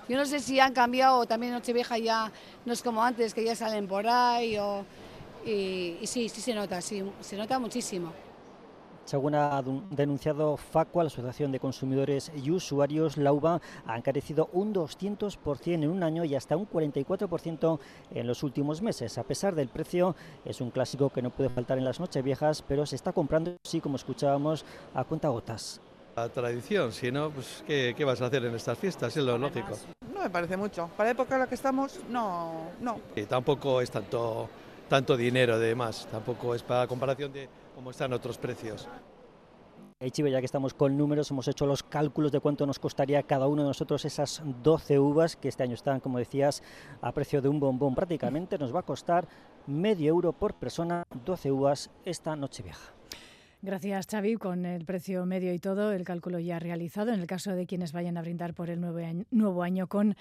Yo 0.09 0.17
no 0.17 0.25
sé 0.25 0.41
si 0.41 0.61
han 0.61 0.73
cambiado, 0.73 1.27
también 1.27 1.53
Nochevieja 1.53 1.99
ya 1.99 2.31
no 2.65 2.73
es 2.73 2.83
como 2.83 3.03
antes, 3.03 3.35
que 3.35 3.45
ya 3.45 3.57
salen 3.57 3.89
por 3.89 4.07
ahí, 4.07 4.57
y, 5.45 6.07
sí, 6.07 6.29
sí 6.29 6.41
se 6.41 6.55
nota, 6.55 6.81
sí, 6.81 7.03
se 7.21 7.37
nota 7.37 7.59
muchísimo. 7.59 8.13
Según 9.05 9.37
ha 9.37 9.63
denunciado 9.91 10.57
FACUA, 10.57 11.05
la 11.05 11.07
Asociación 11.07 11.53
de 11.53 11.61
Consumidores 11.61 12.33
y 12.35 12.51
Usuarios, 12.51 13.17
la 13.17 13.33
uva 13.33 13.61
ha 13.87 13.97
encarecido 13.97 14.49
un 14.53 14.75
200% 14.75 15.75
en 15.75 15.89
un 15.89 16.03
año 16.03 16.25
y 16.25 16.35
hasta 16.35 16.57
un 16.57 16.69
44% 16.69 17.79
en 18.11 18.27
los 18.27 18.43
últimos 18.43 18.83
meses. 18.83 19.17
A 19.19 19.23
pesar 19.23 19.55
del 19.55 19.69
precio, 19.69 20.17
es 20.45 20.61
un 20.61 20.73
clásico 20.73 21.11
que 21.11 21.23
no 21.23 21.31
puede 21.31 21.51
faltar 21.51 21.79
en 21.79 21.85
las 21.85 22.01
noches 22.01 22.25
viejas, 22.25 22.63
pero 22.67 22.85
se 22.85 22.97
está 22.97 23.13
comprando, 23.13 23.57
sí, 23.63 23.81
como 23.81 23.95
escuchábamos, 23.95 24.65
a 24.93 25.05
cuenta 25.05 25.29
gotas. 25.29 25.81
La 26.17 26.31
tradición, 26.31 26.93
si 26.93 27.13
no, 27.13 27.29
pues 27.29 27.63
¿qué, 27.67 27.95
vas 28.07 28.23
a 28.23 28.27
hacer 28.27 28.43
en 28.47 28.55
estas 28.55 28.79
fiestas? 28.79 29.15
Es 29.15 29.23
lo 29.23 29.37
lógico. 29.37 29.77
No 30.15 30.23
me 30.23 30.31
parece 30.31 30.57
mucho. 30.57 30.89
Para 30.97 31.09
la 31.09 31.11
época 31.13 31.35
en 31.35 31.41
la 31.43 31.47
que 31.47 31.55
estamos, 31.55 32.01
no, 32.09 32.71
no. 32.81 32.99
Y 33.15 33.25
tampoco 33.25 33.83
es 33.83 33.91
tanto, 33.91 34.49
tanto 34.89 35.15
dinero 35.15 35.59
de 35.59 35.75
más, 35.75 36.07
tampoco 36.11 36.55
es 36.55 36.63
para 36.63 36.87
comparación 36.87 37.35
de 37.35 37.51
cómo 37.75 37.91
están 37.91 38.15
otros 38.15 38.39
precios. 38.39 38.89
Hey, 40.01 40.11
Chive, 40.11 40.31
ya 40.31 40.41
que 40.41 40.47
estamos 40.47 40.73
con 40.73 40.97
números, 40.97 41.31
hemos 41.31 41.49
hecho 41.49 41.67
los 41.67 41.83
cálculos 41.83 42.33
de 42.33 42.41
cuánto 42.41 42.65
nos 42.65 42.79
costaría 42.79 43.23
cada 43.23 43.47
uno 43.47 43.61
de 43.61 43.69
nosotros 43.69 44.03
esas 44.07 44.41
12 44.63 44.99
uvas, 44.99 45.37
que 45.37 45.49
este 45.49 45.65
año 45.65 45.75
están, 45.75 46.01
como 46.01 46.17
decías, 46.17 46.63
a 47.03 47.13
precio 47.13 47.43
de 47.43 47.51
un 47.51 47.61
bombón 47.61 47.95
prácticamente. 47.95 48.57
Nos 48.57 48.75
va 48.75 48.81
a 48.81 48.85
costar 48.85 49.29
medio 49.67 50.09
euro 50.09 50.33
por 50.33 50.55
persona, 50.55 51.05
12 51.27 51.53
uvas 51.53 51.91
esta 52.07 52.35
noche 52.37 52.63
vieja. 52.63 52.96
Gracias, 53.67 54.07
Xavi. 54.07 54.37
Con 54.37 54.65
el 54.65 54.85
precio 54.85 55.27
medio 55.27 55.53
y 55.53 55.59
todo, 55.59 55.91
el 55.91 56.05
cálculo 56.05 56.39
ya 56.39 56.61
realizado 56.61 57.13
en 57.13 57.19
el 57.19 57.27
caso 57.27 57.51
de 57.51 57.67
quienes 57.67 57.91
vayan 57.91 58.17
a 58.17 58.23
brindar 58.23 58.55
por 58.55 58.71
el 58.71 58.81
nuevo 58.81 58.99
año, 58.99 59.25
nuevo 59.33 59.65
año 59.65 59.89
con, 59.89 60.15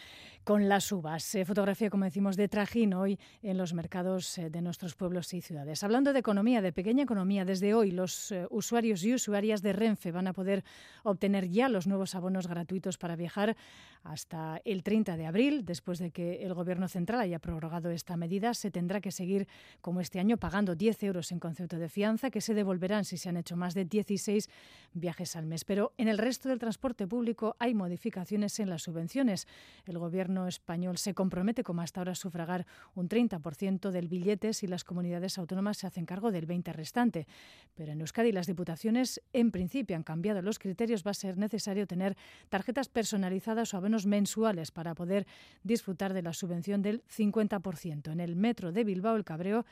con 0.44 0.68
las 0.68 0.92
uvas. 0.92 1.36
Eh, 1.36 1.46
fotografía, 1.46 1.92
como 1.92 2.06
decimos, 2.06 2.38
de 2.38 2.48
trajín 2.48 2.96
hoy 2.96 3.20
en 3.44 3.60
los 3.60 3.76
mercados 3.76 4.40
eh, 4.40 4.50
de 4.50 4.64
nuestros 4.64 4.96
pueblos 4.96 5.32
y 5.36 5.42
ciudades. 5.42 5.84
Hablando 5.84 6.12
de 6.12 6.18
economía, 6.18 6.64
de 6.64 6.74
pequeña 6.74 7.04
economía, 7.04 7.46
desde 7.46 7.76
hoy 7.76 7.92
los 7.92 8.32
eh, 8.32 8.48
usuarios 8.50 9.04
y 9.04 9.14
usuarias 9.14 9.62
de 9.62 9.74
Renfe 9.74 10.12
van 10.12 10.26
a 10.26 10.34
poder 10.34 10.64
obtener 11.04 11.48
ya 11.48 11.70
los 11.70 11.86
nuevos 11.86 12.16
abonos 12.16 12.48
gratuitos 12.48 12.98
para 12.98 13.16
viajar 13.16 13.56
hasta 14.02 14.60
el 14.66 14.82
30 14.82 15.18
de 15.18 15.26
abril. 15.28 15.66
Después 15.66 16.00
de 16.00 16.10
que 16.10 16.44
el 16.44 16.56
Gobierno 16.56 16.88
central 16.88 17.20
haya 17.20 17.38
prorrogado 17.38 17.92
esta 17.92 18.18
medida, 18.18 18.56
se 18.56 18.72
tendrá 18.72 19.02
que 19.02 19.12
seguir, 19.12 19.48
como 19.82 20.02
este 20.02 20.20
año, 20.20 20.38
pagando 20.38 20.74
10 20.74 21.04
euros 21.04 21.32
en 21.32 21.40
concepto 21.40 21.78
de 21.78 21.90
fianza, 21.90 22.32
que 22.32 22.42
se 22.42 22.56
devolverán 22.56 23.06
si 23.06 23.18
se 23.18 23.30
han 23.30 23.35
hecho 23.38 23.56
más 23.56 23.74
de 23.74 23.86
16 23.86 24.50
viajes 24.94 25.36
al 25.36 25.46
mes. 25.46 25.66
Pero 25.66 25.94
en 25.98 26.08
el 26.08 26.18
resto 26.18 26.50
del 26.50 26.60
transporte 26.60 27.08
público 27.08 27.56
hay 27.60 27.74
modificaciones 27.74 28.60
en 28.60 28.70
las 28.70 28.84
subvenciones. 28.84 29.48
El 29.86 30.00
Gobierno 30.00 30.48
español 30.48 30.98
se 30.98 31.14
compromete, 31.14 31.64
como 31.64 31.82
hasta 31.82 32.00
ahora, 32.00 32.14
a 32.14 32.16
sufragar 32.16 32.66
un 32.96 33.10
30% 33.10 33.92
del 33.92 34.08
billete 34.08 34.54
si 34.54 34.68
las 34.68 34.84
comunidades 34.84 35.38
autónomas 35.38 35.78
se 35.78 35.88
hacen 35.88 36.06
cargo 36.06 36.32
del 36.32 36.48
20% 36.48 36.74
restante. 36.74 37.28
Pero 37.76 37.92
en 37.92 38.02
Euskadi 38.02 38.32
las 38.32 38.48
diputaciones, 38.48 39.22
en 39.34 39.52
principio, 39.52 39.96
han 39.96 40.04
cambiado 40.04 40.42
los 40.42 40.60
criterios. 40.60 41.04
Va 41.06 41.12
a 41.12 41.16
ser 41.16 41.38
necesario 41.38 41.88
tener 41.88 42.16
tarjetas 42.50 42.90
personalizadas 42.90 43.74
o 43.74 43.78
abonos 43.78 44.06
mensuales 44.06 44.72
para 44.72 44.96
poder 44.96 45.28
disfrutar 45.64 46.14
de 46.14 46.22
la 46.22 46.34
subvención 46.34 46.82
del 46.82 47.04
50%. 47.08 48.12
En 48.12 48.20
el 48.20 48.36
metro 48.36 48.72
de 48.72 48.84
Bilbao, 48.84 49.16
el 49.16 49.24
Cabreo 49.24 49.66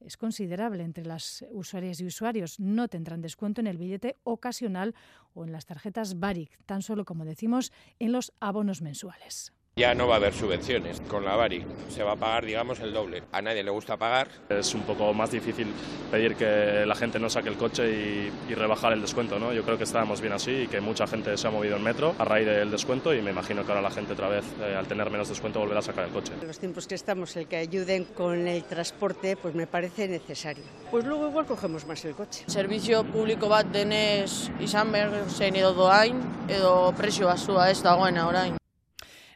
es 0.00 0.16
considerable 0.16 0.82
entre 0.82 1.04
las 1.04 1.44
usuarias 1.50 2.00
y 2.00 2.06
usuarios. 2.06 2.58
No 2.60 2.88
tendrán 2.88 3.20
descuento 3.20 3.60
en 3.60 3.66
el 3.66 3.78
billete 3.78 4.16
ocasional 4.24 4.94
o 5.34 5.44
en 5.44 5.52
las 5.52 5.66
tarjetas 5.66 6.18
Baric, 6.18 6.58
tan 6.66 6.82
solo 6.82 7.04
como 7.04 7.24
decimos 7.24 7.72
en 7.98 8.12
los 8.12 8.32
abonos 8.40 8.82
mensuales. 8.82 9.52
Ya 9.78 9.94
no 9.94 10.08
va 10.08 10.14
a 10.14 10.16
haber 10.16 10.34
subvenciones 10.34 11.00
con 11.02 11.24
la 11.24 11.36
Bari, 11.36 11.64
se 11.88 12.02
va 12.02 12.14
a 12.14 12.16
pagar, 12.16 12.44
digamos, 12.44 12.80
el 12.80 12.92
doble. 12.92 13.22
A 13.30 13.40
nadie 13.40 13.62
le 13.62 13.70
gusta 13.70 13.96
pagar. 13.96 14.26
Es 14.48 14.74
un 14.74 14.82
poco 14.82 15.14
más 15.14 15.30
difícil 15.30 15.68
pedir 16.10 16.34
que 16.34 16.84
la 16.84 16.96
gente 16.96 17.20
no 17.20 17.30
saque 17.30 17.48
el 17.48 17.56
coche 17.56 17.88
y, 17.88 18.54
rebajar 18.56 18.92
el 18.92 19.00
descuento, 19.00 19.38
¿no? 19.38 19.52
Yo 19.52 19.62
creo 19.62 19.78
que 19.78 19.84
estábamos 19.84 20.20
bien 20.20 20.32
así 20.32 20.62
y 20.62 20.66
que 20.66 20.80
mucha 20.80 21.06
gente 21.06 21.36
se 21.36 21.46
ha 21.46 21.52
movido 21.52 21.76
en 21.76 21.84
metro 21.84 22.12
a 22.18 22.24
raíz 22.24 22.44
del 22.44 22.72
descuento 22.72 23.14
y 23.14 23.22
me 23.22 23.30
imagino 23.30 23.64
que 23.64 23.70
ahora 23.70 23.80
la 23.80 23.92
gente 23.92 24.14
otra 24.14 24.28
vez, 24.28 24.44
eh, 24.60 24.74
al 24.74 24.88
tener 24.88 25.10
menos 25.10 25.28
descuento, 25.28 25.60
volverá 25.60 25.78
a 25.78 25.82
sacar 25.82 26.06
el 26.06 26.10
coche. 26.10 26.32
En 26.40 26.48
los 26.48 26.58
tiempos 26.58 26.88
que 26.88 26.96
estamos, 26.96 27.36
el 27.36 27.46
que 27.46 27.58
ayuden 27.58 28.02
con 28.02 28.48
el 28.48 28.64
transporte, 28.64 29.36
pues 29.36 29.54
me 29.54 29.68
parece 29.68 30.08
necesario. 30.08 30.64
Pues 30.90 31.04
luego 31.04 31.28
igual 31.28 31.46
cogemos 31.46 31.86
más 31.86 32.04
el 32.04 32.16
coche. 32.16 32.42
Servicio 32.48 33.04
público 33.04 33.48
bat 33.48 33.68
denez 33.68 34.50
izan 34.58 34.90
behar 34.90 35.30
zen 35.30 35.54
edo 35.54 35.72
doain, 35.72 36.18
edo 36.48 36.92
presio 36.98 37.28
basua 37.30 37.70
ez 37.70 37.80
dagoen 37.80 38.18
orain. 38.18 38.57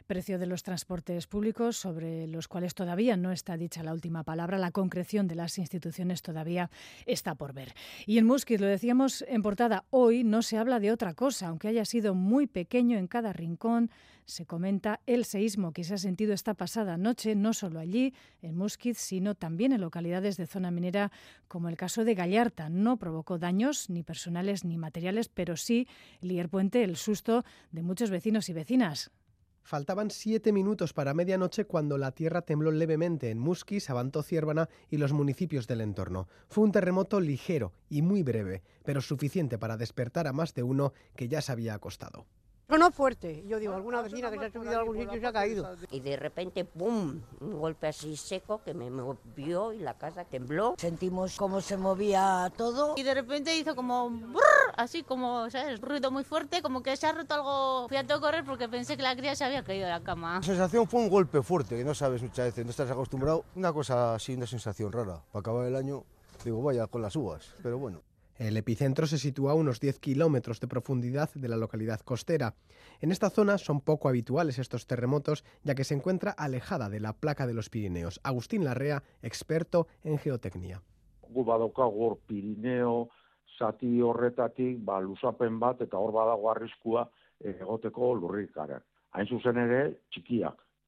Precio 0.03 0.37
de 0.37 0.45
los 0.45 0.63
transportes 0.63 1.27
públicos, 1.27 1.77
sobre 1.77 2.27
los 2.27 2.47
cuales 2.47 2.75
todavía 2.75 3.17
no 3.17 3.31
está 3.31 3.57
dicha 3.57 3.83
la 3.83 3.93
última 3.93 4.23
palabra. 4.23 4.57
La 4.57 4.71
concreción 4.71 5.27
de 5.27 5.35
las 5.35 5.57
instituciones 5.57 6.21
todavía 6.21 6.69
está 7.05 7.35
por 7.35 7.53
ver. 7.53 7.73
Y 8.05 8.17
en 8.17 8.25
Musquiz, 8.25 8.59
lo 8.59 8.67
decíamos 8.67 9.23
en 9.27 9.41
portada, 9.41 9.85
hoy 9.89 10.23
no 10.23 10.41
se 10.41 10.57
habla 10.57 10.79
de 10.79 10.91
otra 10.91 11.13
cosa, 11.13 11.47
aunque 11.47 11.67
haya 11.67 11.85
sido 11.85 12.15
muy 12.15 12.47
pequeño 12.47 12.97
en 12.97 13.07
cada 13.07 13.33
rincón. 13.33 13.91
Se 14.25 14.45
comenta 14.45 15.01
el 15.05 15.25
seísmo 15.25 15.73
que 15.73 15.83
se 15.83 15.95
ha 15.95 15.97
sentido 15.97 16.33
esta 16.33 16.53
pasada 16.53 16.97
noche, 16.97 17.35
no 17.35 17.53
solo 17.53 17.79
allí, 17.79 18.13
en 18.41 18.55
Musquiz, 18.55 18.97
sino 18.97 19.35
también 19.35 19.73
en 19.73 19.81
localidades 19.81 20.37
de 20.37 20.47
zona 20.47 20.71
minera, 20.71 21.11
como 21.47 21.67
el 21.67 21.75
caso 21.75 22.05
de 22.05 22.15
Gallarta. 22.15 22.69
No 22.69 22.97
provocó 22.97 23.37
daños, 23.37 23.89
ni 23.89 24.03
personales 24.03 24.63
ni 24.63 24.77
materiales, 24.77 25.27
pero 25.27 25.57
sí, 25.57 25.87
Lier 26.21 26.49
el 26.73 26.95
susto 26.95 27.43
de 27.71 27.83
muchos 27.83 28.09
vecinos 28.09 28.47
y 28.49 28.53
vecinas. 28.53 29.11
Faltaban 29.63 30.11
siete 30.11 30.51
minutos 30.51 30.91
para 30.91 31.13
medianoche 31.13 31.63
cuando 31.65 31.97
la 31.97 32.11
tierra 32.11 32.41
tembló 32.41 32.69
levemente 32.69 33.29
en 33.29 33.39
Musqui, 33.39 33.79
Sabanto 33.79 34.21
y 34.89 34.97
los 34.97 35.13
municipios 35.13 35.67
del 35.67 35.79
entorno. 35.79 36.27
Fue 36.49 36.65
un 36.65 36.73
terremoto 36.73 37.21
ligero 37.21 37.71
y 37.89 38.01
muy 38.01 38.23
breve, 38.23 38.61
pero 38.83 38.99
suficiente 38.99 39.57
para 39.57 39.77
despertar 39.77 40.27
a 40.27 40.33
más 40.33 40.53
de 40.53 40.63
uno 40.63 40.91
que 41.15 41.29
ya 41.29 41.41
se 41.41 41.53
había 41.53 41.75
acostado. 41.75 42.25
Sonó 42.69 42.91
fuerte. 42.91 43.43
Yo 43.47 43.59
digo, 43.59 43.73
alguna 43.73 44.01
vecina 44.01 44.31
que 44.31 44.39
se 44.39 44.45
ha 44.45 44.51
subido 44.51 44.75
a 44.75 44.79
algún 44.79 44.97
sitio 44.97 45.17
y 45.17 45.19
se 45.19 45.27
ha 45.27 45.33
caído. 45.33 45.75
Y 45.91 45.99
de 45.99 46.15
repente, 46.15 46.65
¡pum! 46.65 47.21
Un 47.41 47.59
golpe 47.59 47.87
así 47.87 48.15
seco 48.15 48.61
que 48.63 48.73
me 48.73 48.89
movió 48.89 49.73
y 49.73 49.79
la 49.79 49.97
casa 49.97 50.23
tembló. 50.23 50.75
Sentimos 50.77 51.35
cómo 51.37 51.61
se 51.61 51.77
movía 51.77 52.51
todo. 52.55 52.95
Y 52.97 53.03
de 53.03 53.13
repente 53.13 53.55
hizo 53.55 53.75
como 53.75 54.09
brrr, 54.09 54.73
así 54.77 55.03
como, 55.03 55.49
¿sabes? 55.49 55.81
Ruido 55.81 56.09
muy 56.09 56.23
fuerte, 56.23 56.61
como 56.61 56.81
que 56.81 56.95
se 56.95 57.05
ha 57.05 57.11
roto 57.11 57.33
algo. 57.33 57.87
Fui 57.89 57.97
a 57.97 58.07
todo 58.07 58.21
correr 58.21 58.45
porque 58.45 58.69
pensé 58.69 58.95
que 58.95 59.03
la 59.03 59.15
cría 59.15 59.35
se 59.35 59.43
había 59.43 59.63
caído 59.63 59.85
de 59.85 59.91
la 59.91 60.01
cama. 60.01 60.35
La 60.35 60.43
sensación 60.43 60.87
fue 60.87 61.01
un 61.01 61.09
golpe 61.09 61.43
fuerte, 61.43 61.77
que 61.77 61.83
no 61.83 61.93
sabes 61.93 62.21
muchas 62.21 62.45
veces, 62.45 62.63
no 62.65 62.71
estás 62.71 62.89
acostumbrado. 62.89 63.43
Una 63.55 63.73
cosa 63.73 64.15
así, 64.15 64.35
una 64.35 64.47
sensación 64.47 64.91
rara. 64.91 65.21
Para 65.31 65.41
acabar 65.41 65.67
el 65.67 65.75
año, 65.75 66.05
digo, 66.43 66.63
vaya, 66.63 66.87
con 66.87 67.01
las 67.01 67.15
uvas, 67.15 67.53
pero 67.61 67.77
bueno. 67.77 68.01
El 68.37 68.57
epicentro 68.57 69.05
se 69.05 69.19
sitúa 69.19 69.51
a 69.51 69.55
unos 69.55 69.79
10 69.79 69.99
kilómetros 69.99 70.59
de 70.59 70.67
profundidad 70.67 71.29
de 71.35 71.47
la 71.47 71.55
localidad 71.55 71.99
costera. 72.01 72.55
En 72.99 73.11
esta 73.11 73.29
zona 73.29 73.57
son 73.57 73.79
poco 73.81 74.09
habituales 74.09 74.57
estos 74.57 74.87
terremotos, 74.87 75.43
ya 75.63 75.75
que 75.75 75.83
se 75.83 75.93
encuentra 75.93 76.31
alejada 76.31 76.89
de 76.89 76.99
la 76.99 77.13
placa 77.13 77.45
de 77.45 77.53
los 77.53 77.69
Pirineos. 77.69 78.19
Agustín 78.23 78.63
Larrea, 78.63 79.03
experto 79.21 79.87
en 80.03 80.17
geotecnia. 80.17 80.81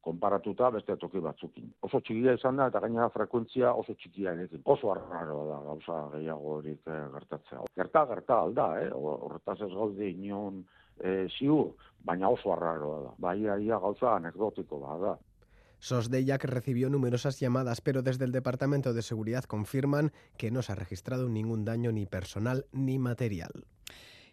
Konparatuta 0.05 0.69
beste 0.75 0.95
toki 1.01 1.21
batzukin. 1.24 1.71
Oso 1.88 2.01
txikia 2.05 2.35
izan 2.38 2.59
da 2.62 2.69
eta 2.71 2.81
gainera 2.83 3.09
frekuentzia 3.13 3.74
oso 3.74 3.95
txikia 3.97 4.35
erekin. 4.38 4.62
Oso 4.75 4.91
arraroa 4.93 5.45
da 5.50 5.59
gauza 5.65 6.00
gehiago 6.15 6.57
horik 6.59 6.91
eh, 6.93 7.03
gertatzea. 7.17 7.63
Gerta, 7.81 8.05
gerta 8.13 8.39
alda, 8.47 8.67
eh? 8.83 8.89
horretaz 8.95 9.59
ez 9.65 9.71
gaude 9.74 10.09
inon 10.09 10.62
eh, 11.01 11.25
ziur, 11.38 11.71
baina 12.05 12.29
oso 12.29 12.53
arraroa 12.53 13.00
da. 13.07 13.15
Bai, 13.27 13.39
ia 13.45 13.79
gauza 13.88 14.15
anekdotiko 14.15 14.81
da 14.83 15.00
da. 15.05 15.15
Sosdeya 15.79 16.38
que 16.39 16.47
recibió 16.47 16.89
numerosas 16.89 17.39
llamadas, 17.39 17.81
pero 17.81 18.01
desde 18.01 18.25
el 18.25 18.31
Departamento 18.31 18.93
de 18.93 19.01
Seguridad 19.01 19.43
confirman 19.43 20.12
que 20.38 20.50
no 20.50 20.62
se 20.62 20.71
ha 20.71 20.75
registrado 20.75 21.29
ningún 21.29 21.65
daño 21.65 21.91
ni 21.91 22.05
personal 22.05 22.65
ni 22.71 22.97
material. 22.97 23.65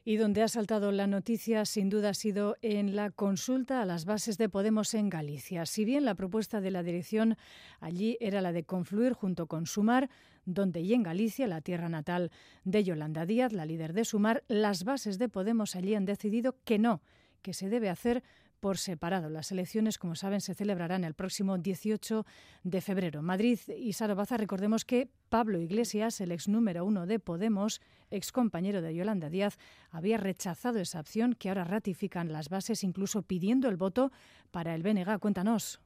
Y 0.04 0.16
donde 0.16 0.42
ha 0.42 0.48
saltado 0.48 0.90
la 0.90 1.06
noticia, 1.06 1.64
sin 1.64 1.88
duda, 1.88 2.10
ha 2.10 2.14
sido 2.14 2.56
en 2.60 2.96
la 2.96 3.10
consulta 3.10 3.80
a 3.80 3.86
las 3.86 4.04
bases 4.04 4.36
de 4.36 4.48
Podemos 4.48 4.94
en 4.94 5.08
Galicia. 5.08 5.64
Si 5.64 5.84
bien 5.84 6.04
la 6.04 6.16
propuesta 6.16 6.60
de 6.60 6.72
la 6.72 6.82
dirección 6.82 7.36
allí 7.78 8.16
era 8.20 8.40
la 8.40 8.52
de 8.52 8.64
confluir 8.64 9.12
junto 9.12 9.46
con 9.46 9.66
Sumar, 9.66 10.10
donde 10.44 10.80
y 10.80 10.94
en 10.94 11.04
Galicia, 11.04 11.46
la 11.46 11.60
tierra 11.60 11.88
natal 11.88 12.32
de 12.64 12.82
Yolanda 12.82 13.26
Díaz, 13.26 13.52
la 13.52 13.64
líder 13.64 13.92
de 13.92 14.04
Sumar, 14.04 14.42
las 14.48 14.82
bases 14.82 15.18
de 15.18 15.28
Podemos 15.28 15.76
allí 15.76 15.94
han 15.94 16.04
decidido 16.04 16.56
que 16.64 16.80
no, 16.80 17.00
que 17.40 17.54
se 17.54 17.68
debe 17.68 17.88
hacer 17.88 18.24
por 18.62 18.78
separado. 18.78 19.28
Las 19.28 19.50
elecciones, 19.50 19.98
como 19.98 20.14
saben, 20.14 20.40
se 20.40 20.54
celebrarán 20.54 21.02
el 21.02 21.14
próximo 21.14 21.58
18 21.58 22.24
de 22.62 22.80
febrero. 22.80 23.20
Madrid 23.20 23.58
y 23.76 23.92
Sarobaza, 23.92 24.36
recordemos 24.36 24.84
que 24.84 25.10
Pablo 25.28 25.58
Iglesias, 25.58 26.20
el 26.20 26.30
ex 26.30 26.46
número 26.46 26.84
uno 26.84 27.04
de 27.06 27.18
Podemos, 27.18 27.80
ex 28.12 28.30
compañero 28.30 28.80
de 28.80 28.94
Yolanda 28.94 29.30
Díaz, 29.30 29.58
había 29.90 30.16
rechazado 30.16 30.78
esa 30.78 31.00
opción 31.00 31.34
que 31.34 31.48
ahora 31.48 31.64
ratifican 31.64 32.30
las 32.30 32.50
bases, 32.50 32.84
incluso 32.84 33.22
pidiendo 33.22 33.68
el 33.68 33.76
voto 33.76 34.12
para 34.52 34.76
el 34.76 34.84
BNG. 34.84 35.18
Cuéntanos. 35.18 35.81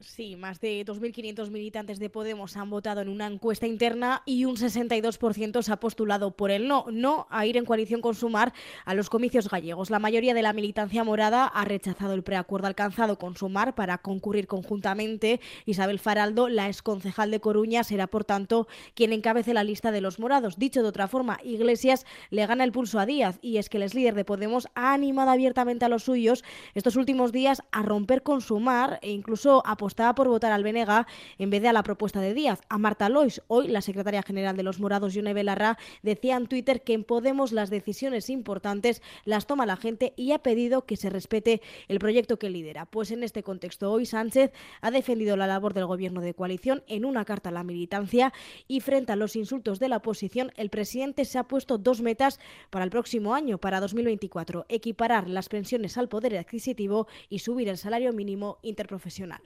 Sí, 0.00 0.36
más 0.36 0.60
de 0.60 0.86
2.500 0.86 1.50
militantes 1.50 1.98
de 1.98 2.08
Podemos 2.08 2.56
han 2.56 2.70
votado 2.70 3.00
en 3.00 3.08
una 3.08 3.26
encuesta 3.26 3.66
interna 3.66 4.22
y 4.24 4.44
un 4.44 4.54
62% 4.54 5.60
se 5.60 5.72
ha 5.72 5.80
postulado 5.80 6.36
por 6.36 6.52
el 6.52 6.68
no, 6.68 6.84
no 6.88 7.26
a 7.30 7.46
ir 7.46 7.56
en 7.56 7.64
coalición 7.64 8.00
con 8.00 8.14
Sumar 8.14 8.52
a 8.84 8.94
los 8.94 9.10
comicios 9.10 9.50
gallegos. 9.50 9.90
La 9.90 9.98
mayoría 9.98 10.34
de 10.34 10.42
la 10.42 10.52
militancia 10.52 11.02
morada 11.02 11.46
ha 11.46 11.64
rechazado 11.64 12.14
el 12.14 12.22
preacuerdo 12.22 12.68
alcanzado 12.68 13.18
con 13.18 13.36
Sumar 13.36 13.74
para 13.74 13.98
concurrir 13.98 14.46
conjuntamente. 14.46 15.40
Isabel 15.66 15.98
Faraldo, 15.98 16.48
la 16.48 16.68
exconcejal 16.68 17.32
de 17.32 17.40
Coruña, 17.40 17.82
será 17.82 18.06
por 18.06 18.24
tanto 18.24 18.68
quien 18.94 19.12
encabece 19.12 19.52
la 19.52 19.64
lista 19.64 19.90
de 19.90 20.00
los 20.00 20.20
morados. 20.20 20.60
Dicho 20.60 20.80
de 20.82 20.90
otra 20.90 21.08
forma, 21.08 21.40
Iglesias 21.42 22.06
le 22.30 22.46
gana 22.46 22.62
el 22.62 22.70
pulso 22.70 23.00
a 23.00 23.06
Díaz 23.06 23.40
y 23.42 23.56
es 23.56 23.68
que 23.68 23.78
el 23.78 23.82
ex 23.82 23.94
líder 23.96 24.14
de 24.14 24.24
Podemos 24.24 24.68
ha 24.76 24.92
animado 24.94 25.30
abiertamente 25.30 25.84
a 25.84 25.88
los 25.88 26.04
suyos 26.04 26.44
estos 26.74 26.94
últimos 26.94 27.32
días 27.32 27.62
a 27.72 27.82
romper 27.82 28.22
con 28.22 28.40
Sumar 28.42 29.00
e 29.02 29.10
incluso 29.10 29.60
a 29.66 29.76
apostaba 29.88 30.14
por 30.14 30.28
votar 30.28 30.52
al 30.52 30.64
Benega 30.64 31.06
en 31.38 31.48
vez 31.48 31.62
de 31.62 31.68
a 31.68 31.72
la 31.72 31.82
propuesta 31.82 32.20
de 32.20 32.34
Díaz. 32.34 32.60
A 32.68 32.76
Marta 32.76 33.08
Lois, 33.08 33.40
hoy 33.46 33.68
la 33.68 33.80
secretaria 33.80 34.22
general 34.22 34.54
de 34.54 34.62
los 34.62 34.80
Morados, 34.80 35.14
Yone 35.14 35.32
Belarra, 35.32 35.78
decía 36.02 36.36
en 36.36 36.46
Twitter 36.46 36.82
que 36.82 36.92
en 36.92 37.04
Podemos 37.04 37.52
las 37.52 37.70
decisiones 37.70 38.28
importantes 38.28 39.00
las 39.24 39.46
toma 39.46 39.64
la 39.64 39.78
gente 39.78 40.12
y 40.14 40.32
ha 40.32 40.40
pedido 40.40 40.84
que 40.84 40.98
se 40.98 41.08
respete 41.08 41.62
el 41.88 42.00
proyecto 42.00 42.38
que 42.38 42.50
lidera. 42.50 42.84
Pues 42.84 43.10
en 43.12 43.22
este 43.22 43.42
contexto, 43.42 43.90
hoy 43.90 44.04
Sánchez 44.04 44.52
ha 44.82 44.90
defendido 44.90 45.38
la 45.38 45.46
labor 45.46 45.72
del 45.72 45.86
gobierno 45.86 46.20
de 46.20 46.34
coalición 46.34 46.82
en 46.86 47.06
una 47.06 47.24
carta 47.24 47.48
a 47.48 47.52
la 47.52 47.64
militancia 47.64 48.34
y 48.66 48.80
frente 48.80 49.12
a 49.12 49.16
los 49.16 49.36
insultos 49.36 49.78
de 49.78 49.88
la 49.88 49.96
oposición, 49.96 50.52
el 50.56 50.68
presidente 50.68 51.24
se 51.24 51.38
ha 51.38 51.44
puesto 51.44 51.78
dos 51.78 52.02
metas 52.02 52.40
para 52.68 52.84
el 52.84 52.90
próximo 52.90 53.32
año, 53.32 53.56
para 53.56 53.80
2024, 53.80 54.66
equiparar 54.68 55.30
las 55.30 55.48
pensiones 55.48 55.96
al 55.96 56.10
poder 56.10 56.36
adquisitivo 56.36 57.08
y 57.30 57.38
subir 57.38 57.70
el 57.70 57.78
salario 57.78 58.12
mínimo 58.12 58.58
interprofesional. 58.60 59.40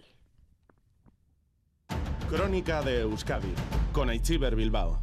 Crónica 2.32 2.80
de 2.80 3.00
Euskadi 3.02 3.52
con 3.92 4.08
Aichiber 4.08 4.56
Bilbao. 4.56 4.98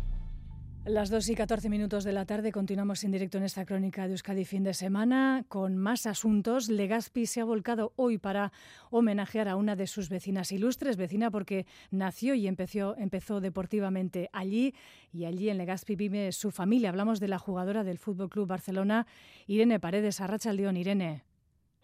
Las 0.83 1.11
2 1.11 1.29
y 1.29 1.35
14 1.35 1.69
minutos 1.69 2.03
de 2.03 2.11
la 2.11 2.25
tarde 2.25 2.51
continuamos 2.51 3.03
en 3.03 3.11
directo 3.11 3.37
en 3.37 3.43
esta 3.43 3.67
crónica 3.67 4.07
de 4.07 4.13
Euskadi 4.13 4.45
fin 4.45 4.63
de 4.63 4.73
semana 4.73 5.45
con 5.47 5.77
más 5.77 6.07
asuntos. 6.07 6.69
Legazpi 6.69 7.27
se 7.27 7.41
ha 7.41 7.45
volcado 7.45 7.93
hoy 7.97 8.17
para 8.17 8.51
homenajear 8.89 9.47
a 9.47 9.57
una 9.57 9.75
de 9.75 9.85
sus 9.85 10.09
vecinas 10.09 10.51
ilustres, 10.51 10.97
vecina 10.97 11.29
porque 11.29 11.67
nació 11.91 12.33
y 12.33 12.47
empezó, 12.47 12.97
empezó 12.97 13.41
deportivamente 13.41 14.31
allí 14.33 14.73
y 15.13 15.25
allí 15.25 15.49
en 15.49 15.59
Legazpi 15.59 15.95
vive 15.95 16.31
su 16.31 16.49
familia. 16.49 16.89
Hablamos 16.89 17.19
de 17.19 17.27
la 17.27 17.37
jugadora 17.37 17.83
del 17.83 17.99
Fútbol 17.99 18.29
Club 18.29 18.47
Barcelona, 18.47 19.05
Irene 19.45 19.79
Paredes, 19.79 20.19
Arracha 20.19 20.51
León. 20.51 20.77
Irene. 20.77 21.25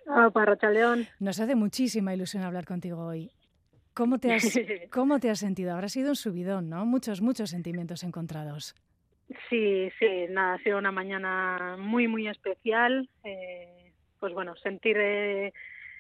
Ah, 0.08 0.32
Arracha 0.34 0.72
León. 0.72 1.06
Nos 1.20 1.40
hace 1.40 1.54
muchísima 1.54 2.16
ilusión 2.16 2.42
hablar 2.42 2.66
contigo 2.66 3.06
hoy. 3.06 3.32
¿Cómo 3.96 4.20
te, 4.20 4.34
has, 4.34 4.44
¿Cómo 4.92 5.20
te 5.20 5.30
has 5.30 5.40
sentido? 5.40 5.74
Habrá 5.74 5.88
sido 5.88 6.10
un 6.10 6.16
subidón, 6.18 6.70
¿no? 6.70 6.86
Muchos, 6.86 7.22
muchos 7.22 7.50
sentimientos 7.50 8.04
encontrados. 8.04 8.76
Sí, 9.50 9.90
sí, 9.98 10.26
nada, 10.30 10.56
ha 10.56 10.58
sido 10.60 10.78
una 10.78 10.92
mañana 10.92 11.78
muy, 11.80 12.08
muy 12.08 12.28
especial. 12.28 13.10
Eh, 13.24 13.94
pues 14.20 14.34
bueno, 14.34 14.56
sentir 14.58 14.98
eh, 15.00 15.54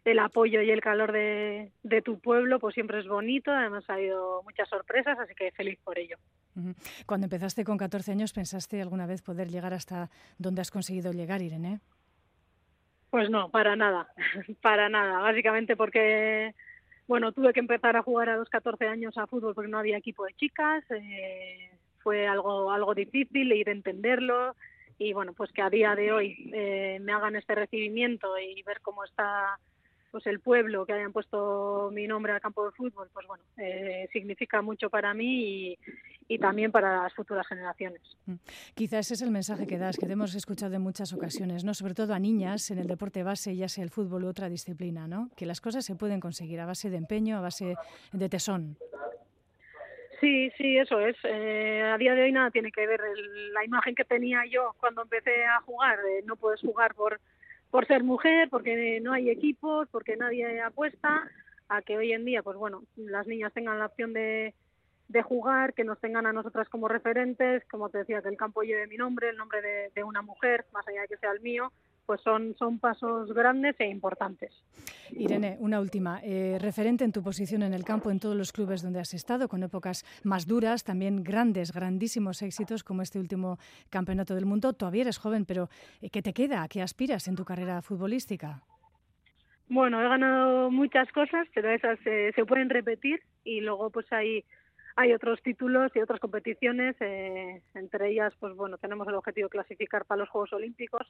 el 0.03 0.19
apoyo 0.19 0.61
y 0.61 0.71
el 0.71 0.81
calor 0.81 1.13
de, 1.13 1.71
de, 1.83 2.01
tu 2.01 2.19
pueblo, 2.19 2.59
pues 2.59 2.75
siempre 2.75 2.99
es 2.99 3.07
bonito. 3.07 3.51
Además, 3.51 3.85
ha 3.87 3.93
habido 3.93 4.43
muchas 4.43 4.67
sorpresas, 4.67 5.17
así 5.17 5.33
que 5.33 5.51
feliz 5.51 5.79
por 5.81 5.97
ello. 5.97 6.17
Cuando 7.05 7.25
empezaste 7.25 7.63
con 7.63 7.77
14 7.77 8.11
años, 8.11 8.33
¿pensaste 8.33 8.81
alguna 8.81 9.07
vez 9.07 9.21
poder 9.21 9.47
llegar 9.49 9.73
hasta 9.73 10.09
donde 10.37 10.61
has 10.61 10.69
conseguido 10.69 11.13
llegar, 11.13 11.41
Irene? 11.41 11.79
Pues 13.09 13.29
no, 13.29 13.49
para 13.49 13.77
nada, 13.77 14.09
para 14.61 14.89
nada. 14.89 15.19
Básicamente 15.19 15.77
porque 15.77 16.53
bueno, 17.07 17.31
tuve 17.31 17.53
que 17.53 17.59
empezar 17.59 17.95
a 17.95 18.03
jugar 18.03 18.29
a 18.29 18.38
los 18.38 18.50
14 18.50 18.88
años 18.88 19.17
a 19.17 19.27
fútbol 19.27 19.53
porque 19.53 19.69
no 19.69 19.77
había 19.77 19.97
equipo 19.97 20.25
de 20.25 20.33
chicas. 20.33 20.83
Eh, 20.89 21.69
fue 22.00 22.27
algo, 22.27 22.71
algo 22.71 22.93
difícil 22.93 23.51
ir 23.51 23.69
a 23.69 23.71
entenderlo 23.71 24.55
y 24.97 25.13
bueno, 25.13 25.33
pues 25.33 25.51
que 25.51 25.62
a 25.62 25.69
día 25.69 25.95
de 25.95 26.12
hoy 26.12 26.51
eh, 26.53 27.00
me 27.01 27.12
hagan 27.12 27.35
este 27.35 27.55
recibimiento 27.55 28.38
y 28.38 28.62
ver 28.63 28.79
cómo 28.81 29.03
está 29.03 29.59
pues 30.12 30.25
el 30.27 30.39
pueblo 30.39 30.85
que 30.85 30.93
hayan 30.93 31.12
puesto 31.12 31.89
mi 31.91 32.07
nombre 32.07 32.31
al 32.31 32.39
campo 32.39 32.63
de 32.63 32.71
fútbol, 32.71 33.09
pues 33.12 33.27
bueno, 33.27 33.43
eh, 33.57 34.07
significa 34.13 34.62
mucho 34.62 34.89
para 34.89 35.13
mí 35.13 35.74
y, 35.74 35.79
y 36.27 36.39
también 36.39 36.72
para 36.72 37.03
las 37.03 37.13
futuras 37.13 37.48
generaciones. 37.48 38.01
Mm. 38.25 38.36
Quizás 38.74 39.05
ese 39.05 39.13
es 39.15 39.22
el 39.22 39.32
mensaje 39.32 39.67
que 39.67 39.77
das, 39.77 39.98
que 39.98 40.05
hemos 40.05 40.34
escuchado 40.36 40.74
en 40.75 40.82
muchas 40.82 41.13
ocasiones, 41.13 41.63
¿no? 41.63 41.74
Sobre 41.74 41.94
todo 41.94 42.13
a 42.13 42.20
niñas 42.20 42.72
en 42.72 42.79
el 42.79 42.88
deporte 42.88 43.24
base, 43.24 43.55
ya 43.55 43.67
sea 43.67 43.84
el 43.84 43.89
fútbol 43.89 44.24
u 44.24 44.27
otra 44.27 44.50
disciplina, 44.50 45.08
¿no? 45.08 45.29
Que 45.36 45.46
las 45.46 45.62
cosas 45.62 45.86
se 45.86 45.96
pueden 45.96 46.20
conseguir 46.20 46.60
a 46.60 46.65
base 46.65 46.89
de 46.89 46.98
empeño, 46.98 47.38
a 47.38 47.41
base 47.41 47.75
de 48.12 48.29
tesón. 48.29 48.77
Sí, 50.20 50.50
sí, 50.58 50.77
eso 50.77 51.00
es. 51.00 51.15
Eh, 51.24 51.84
a 51.84 51.98
día 51.98 52.15
de 52.15 52.24
hoy 52.24 52.32
nada 52.32 52.50
tiene 52.50 52.72
que 52.72 52.88
ver 52.88 53.01
la 53.53 53.65
imagen 53.65 53.94
que 53.94 54.05
tenía 54.05 54.44
yo 54.50 54.74
cuando 54.79 55.03
empecé 55.03 55.46
a 55.46 55.60
jugar. 55.62 56.00
no 56.25 56.36
puedes 56.36 56.62
jugar 56.62 56.96
por 56.96 57.20
por 57.75 57.88
ser 57.88 58.05
mujer, 58.05 58.48
porque 58.50 59.01
no 59.01 59.12
hay 59.12 59.29
equipos, 59.29 59.89
porque 59.91 60.15
nadie 60.15 60.62
apuesta, 60.62 61.29
a 61.67 61.82
que 61.82 61.98
hoy 61.98 62.13
en 62.13 62.24
día, 62.24 62.41
pues 62.41 62.55
bueno, 62.55 62.84
las 62.96 63.27
niñas 63.27 63.51
tengan 63.51 63.79
la 63.79 63.88
opción 63.88 64.13
de, 64.13 64.53
de 65.07 65.21
jugar, 65.21 65.74
que 65.74 65.83
nos 65.83 66.00
tengan 66.00 66.25
a 66.25 66.33
nosotras 66.33 66.67
como 66.69 66.88
referentes, 66.88 67.63
como 67.69 67.89
te 67.89 68.00
decía, 68.00 68.21
que 68.21 68.29
el 68.29 68.38
campo 68.38 68.63
lleve 68.63 68.88
mi 68.88 68.97
nombre, 68.97 69.29
el 69.29 69.38
nombre 69.38 69.62
de, 69.62 69.91
de 69.93 70.03
una 70.03 70.21
mujer, 70.21 70.65
más 70.74 70.88
allá 70.88 71.01
de 71.01 71.07
que 71.07 71.17
sea 71.17 71.31
el 71.31 71.41
mío, 71.41 71.71
pues 72.05 72.21
son, 72.21 72.55
son 72.57 72.79
pasos 72.79 73.33
grandes 73.33 73.75
e 73.79 73.88
importantes. 73.88 74.51
Irene, 75.12 75.57
una 75.59 75.79
última. 75.79 76.19
Eh, 76.24 76.57
referente 76.59 77.03
en 77.03 77.12
tu 77.12 77.24
posición 77.24 77.63
en 77.63 77.74
el 77.74 77.83
campo 77.83 78.12
en 78.12 78.19
todos 78.19 78.35
los 78.35 78.51
clubes 78.51 78.81
donde 78.81 79.00
has 79.00 79.13
estado, 79.13 79.47
con 79.47 79.63
épocas 79.63 80.05
más 80.24 80.47
duras, 80.47 80.83
también 80.83 81.24
grandes, 81.24 81.71
grandísimos 81.71 82.41
éxitos 82.41 82.83
como 82.83 83.01
este 83.01 83.19
último 83.19 83.57
campeonato 83.89 84.35
del 84.35 84.45
mundo. 84.45 84.74
Todavía 84.74 85.03
eres 85.03 85.17
joven, 85.17 85.45
pero 85.45 85.69
eh, 86.01 86.09
¿qué 86.09 86.21
te 86.21 86.33
queda? 86.33 86.63
¿A 86.63 86.67
qué 86.67 86.81
aspiras 86.81 87.27
en 87.27 87.35
tu 87.35 87.45
carrera 87.45 87.81
futbolística? 87.81 88.62
Bueno, 89.67 90.00
he 90.00 90.07
ganado 90.07 90.69
muchas 90.69 91.12
cosas, 91.12 91.47
pero 91.53 91.71
esas 91.71 91.97
eh, 92.05 92.31
se 92.35 92.45
pueden 92.45 92.69
repetir 92.69 93.19
y 93.43 93.62
luego 93.62 93.89
pues 93.89 94.12
hay 94.12 94.43
hay 94.95 95.13
otros 95.13 95.41
títulos 95.41 95.91
y 95.95 95.99
otras 95.99 96.19
competiciones, 96.19 96.95
entre 96.99 98.09
ellas, 98.09 98.33
pues 98.39 98.55
bueno, 98.55 98.77
tenemos 98.77 99.07
el 99.07 99.15
objetivo 99.15 99.47
de 99.47 99.51
clasificar 99.51 100.05
para 100.05 100.19
los 100.19 100.29
Juegos 100.29 100.53
Olímpicos, 100.53 101.05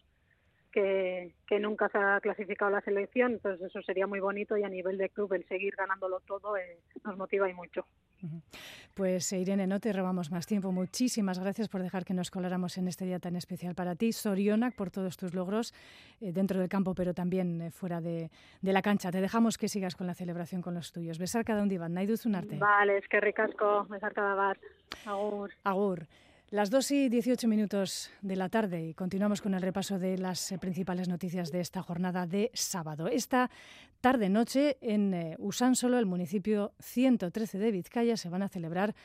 que, 0.76 1.60
nunca 1.60 1.88
se 1.90 1.98
ha 1.98 2.20
clasificado 2.20 2.70
la 2.72 2.82
selección, 2.82 3.34
entonces 3.34 3.68
eso 3.68 3.82
sería 3.82 4.08
muy 4.08 4.20
bonito 4.20 4.58
y 4.58 4.64
a 4.64 4.70
nivel 4.70 4.98
de 4.98 5.10
club 5.10 5.34
el 5.34 5.48
seguir 5.48 5.74
ganándolo 5.76 6.20
todo 6.22 6.58
eh, 6.58 6.80
nos 7.04 7.18
motiva 7.18 7.50
y 7.50 7.54
mucho. 7.54 7.86
Pues 8.94 9.32
eh, 9.34 9.40
Irene, 9.40 9.68
no 9.68 9.80
te 9.80 9.94
robamos 9.94 10.32
más 10.32 10.48
tiempo. 10.48 10.72
Muchísimas 10.72 11.40
gracias 11.40 11.70
por 11.70 11.82
dejar 11.82 12.06
que 12.06 12.14
nos 12.14 12.32
coláramos 12.32 12.78
en 12.78 12.88
este 12.88 13.06
día 13.06 13.20
tan 13.20 13.36
especial 13.36 13.76
para 13.76 13.96
ti. 13.96 14.12
Sorionak 14.12 14.76
por 14.76 14.90
todos 14.90 15.16
tus 15.18 15.34
logros 15.34 15.74
eh, 16.22 16.32
dentro 16.34 16.60
del 16.60 16.70
campo, 16.70 16.94
pero 16.96 17.14
también 17.14 17.72
fuera 17.72 18.02
de, 18.02 18.30
la 18.62 18.82
cancha. 18.82 19.12
Te 19.12 19.22
dejamos 19.22 19.58
que 19.58 19.70
sigas 19.70 19.96
con 19.96 20.08
la 20.08 20.14
celebración 20.14 20.62
con 20.62 20.74
los 20.74 20.92
tuyos. 20.92 21.20
Besar 21.20 21.46
cada 21.46 21.62
un 21.62 21.70
diván. 21.70 21.92
un 21.92 22.36
arte. 22.36 22.58
Vale, 22.58 22.98
es 22.98 23.08
que 23.08 23.22
ricasco. 23.22 23.86
Besar 23.86 24.14
cada 24.14 24.34
bar. 24.34 24.60
Agur. 25.06 25.52
Agur. 25.64 26.08
Las 26.56 26.70
2 26.70 26.92
y 26.92 27.10
18 27.10 27.50
minutos 27.50 28.10
de 28.22 28.38
la 28.38 28.48
tarde 28.48 28.88
y 28.88 28.94
continuamos 28.94 29.42
con 29.42 29.56
el 29.56 29.62
repaso 29.62 30.00
de 30.00 30.18
las 30.18 30.54
eh, 30.54 30.58
principales 30.58 31.10
noticias 31.10 31.52
de 31.52 31.60
esta 31.60 31.82
jornada 31.82 32.28
de 32.28 32.50
sábado. 32.54 33.10
Esta 33.10 33.52
tarde-noche 34.00 34.78
en 34.80 35.14
eh, 35.14 35.36
Usánsolo, 35.38 36.00
el 36.00 36.06
municipio 36.06 36.72
113 36.80 37.58
de 37.58 37.72
Vizcaya, 37.74 38.16
se 38.16 38.30
van 38.30 38.42
a 38.42 38.48
celebrar 38.48 38.96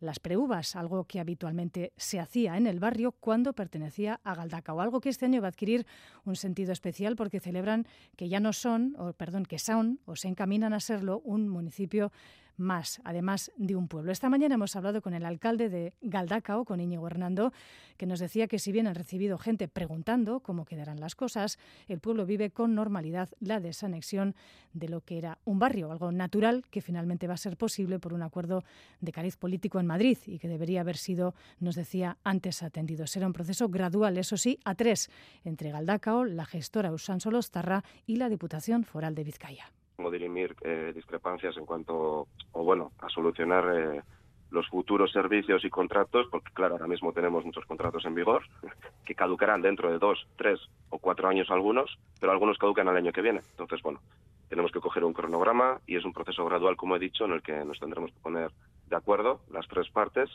las 0.00 0.18
preuvas, 0.18 0.74
algo 0.74 1.04
que 1.04 1.20
habitualmente 1.20 1.92
se 1.96 2.18
hacía 2.18 2.56
en 2.56 2.66
el 2.66 2.80
barrio 2.80 3.12
cuando 3.12 3.52
pertenecía 3.52 4.18
a 4.24 4.34
Galdacao, 4.34 4.80
algo 4.80 5.00
que 5.00 5.08
este 5.08 5.26
año 5.26 5.40
va 5.40 5.46
a 5.46 5.50
adquirir 5.50 5.86
un 6.24 6.34
sentido 6.34 6.72
especial 6.72 7.14
porque 7.14 7.38
celebran 7.38 7.86
que 8.16 8.28
ya 8.28 8.40
no 8.40 8.52
son, 8.52 8.96
o 8.98 9.12
perdón, 9.12 9.46
que 9.46 9.60
son 9.60 10.00
o 10.06 10.16
se 10.16 10.26
encaminan 10.26 10.72
a 10.72 10.80
serlo 10.80 11.20
un 11.20 11.48
municipio 11.48 12.10
más, 12.56 13.00
además 13.04 13.52
de 13.56 13.76
un 13.76 13.88
pueblo. 13.88 14.12
Esta 14.12 14.28
mañana 14.28 14.54
hemos 14.54 14.76
hablado 14.76 15.02
con 15.02 15.14
el 15.14 15.24
alcalde 15.24 15.68
de 15.68 15.94
Galdacao, 16.02 16.64
con 16.64 16.80
Íñigo 16.80 17.06
Hernando, 17.06 17.52
que 17.96 18.06
nos 18.06 18.20
decía 18.20 18.46
que 18.46 18.58
si 18.58 18.72
bien 18.72 18.86
han 18.86 18.94
recibido 18.94 19.38
gente 19.38 19.68
preguntando 19.68 20.40
cómo 20.40 20.64
quedarán 20.64 21.00
las 21.00 21.14
cosas, 21.14 21.58
el 21.88 22.00
pueblo 22.00 22.26
vive 22.26 22.50
con 22.50 22.74
normalidad 22.74 23.28
la 23.40 23.60
desanexión 23.60 24.34
de 24.72 24.88
lo 24.88 25.00
que 25.00 25.18
era 25.18 25.38
un 25.44 25.58
barrio, 25.58 25.90
algo 25.90 26.12
natural 26.12 26.64
que 26.70 26.82
finalmente 26.82 27.26
va 27.26 27.34
a 27.34 27.38
ser 27.38 27.56
posible 27.56 27.98
por 27.98 28.12
un 28.12 28.22
acuerdo 28.22 28.64
de 29.00 29.12
cariz 29.12 29.36
político 29.36 29.80
en 29.80 29.86
Madrid 29.86 30.18
y 30.26 30.38
que 30.38 30.48
debería 30.48 30.80
haber 30.80 30.96
sido, 30.96 31.34
nos 31.60 31.74
decía, 31.74 32.18
antes 32.24 32.62
atendido. 32.62 33.06
Será 33.06 33.26
un 33.26 33.32
proceso 33.32 33.68
gradual, 33.68 34.18
eso 34.18 34.36
sí, 34.36 34.58
a 34.64 34.74
tres, 34.74 35.10
entre 35.44 35.70
Galdacao, 35.70 36.24
la 36.24 36.44
gestora 36.44 36.92
Usán 36.92 37.20
Solostarra 37.20 37.84
y 38.06 38.16
la 38.16 38.28
Diputación 38.28 38.84
Foral 38.84 39.14
de 39.14 39.24
Vizcaya 39.24 39.72
dirimir 40.10 40.54
eh, 40.62 40.92
discrepancias 40.94 41.56
en 41.56 41.66
cuanto, 41.66 42.28
o 42.52 42.64
bueno, 42.64 42.92
a 43.00 43.08
solucionar 43.08 43.64
eh, 43.74 44.02
los 44.50 44.68
futuros 44.68 45.10
servicios 45.10 45.64
y 45.64 45.70
contratos, 45.70 46.28
porque 46.30 46.52
claro, 46.52 46.74
ahora 46.74 46.86
mismo 46.86 47.12
tenemos 47.12 47.44
muchos 47.44 47.64
contratos 47.66 48.04
en 48.04 48.14
vigor 48.14 48.44
que 49.04 49.14
caducarán 49.14 49.62
dentro 49.62 49.90
de 49.90 49.98
dos, 49.98 50.26
tres 50.36 50.60
o 50.90 50.98
cuatro 50.98 51.28
años 51.28 51.50
algunos, 51.50 51.98
pero 52.20 52.32
algunos 52.32 52.58
caducan 52.58 52.88
al 52.88 52.96
año 52.96 53.12
que 53.12 53.22
viene. 53.22 53.40
Entonces, 53.50 53.82
bueno, 53.82 54.00
tenemos 54.48 54.70
que 54.70 54.80
coger 54.80 55.04
un 55.04 55.12
cronograma 55.12 55.80
y 55.86 55.96
es 55.96 56.04
un 56.04 56.12
proceso 56.12 56.44
gradual, 56.44 56.76
como 56.76 56.96
he 56.96 57.00
dicho, 57.00 57.24
en 57.24 57.32
el 57.32 57.42
que 57.42 57.64
nos 57.64 57.80
tendremos 57.80 58.12
que 58.12 58.20
poner 58.20 58.50
de 58.88 58.96
acuerdo 58.96 59.40
las 59.50 59.66
tres 59.66 59.88
partes 59.90 60.30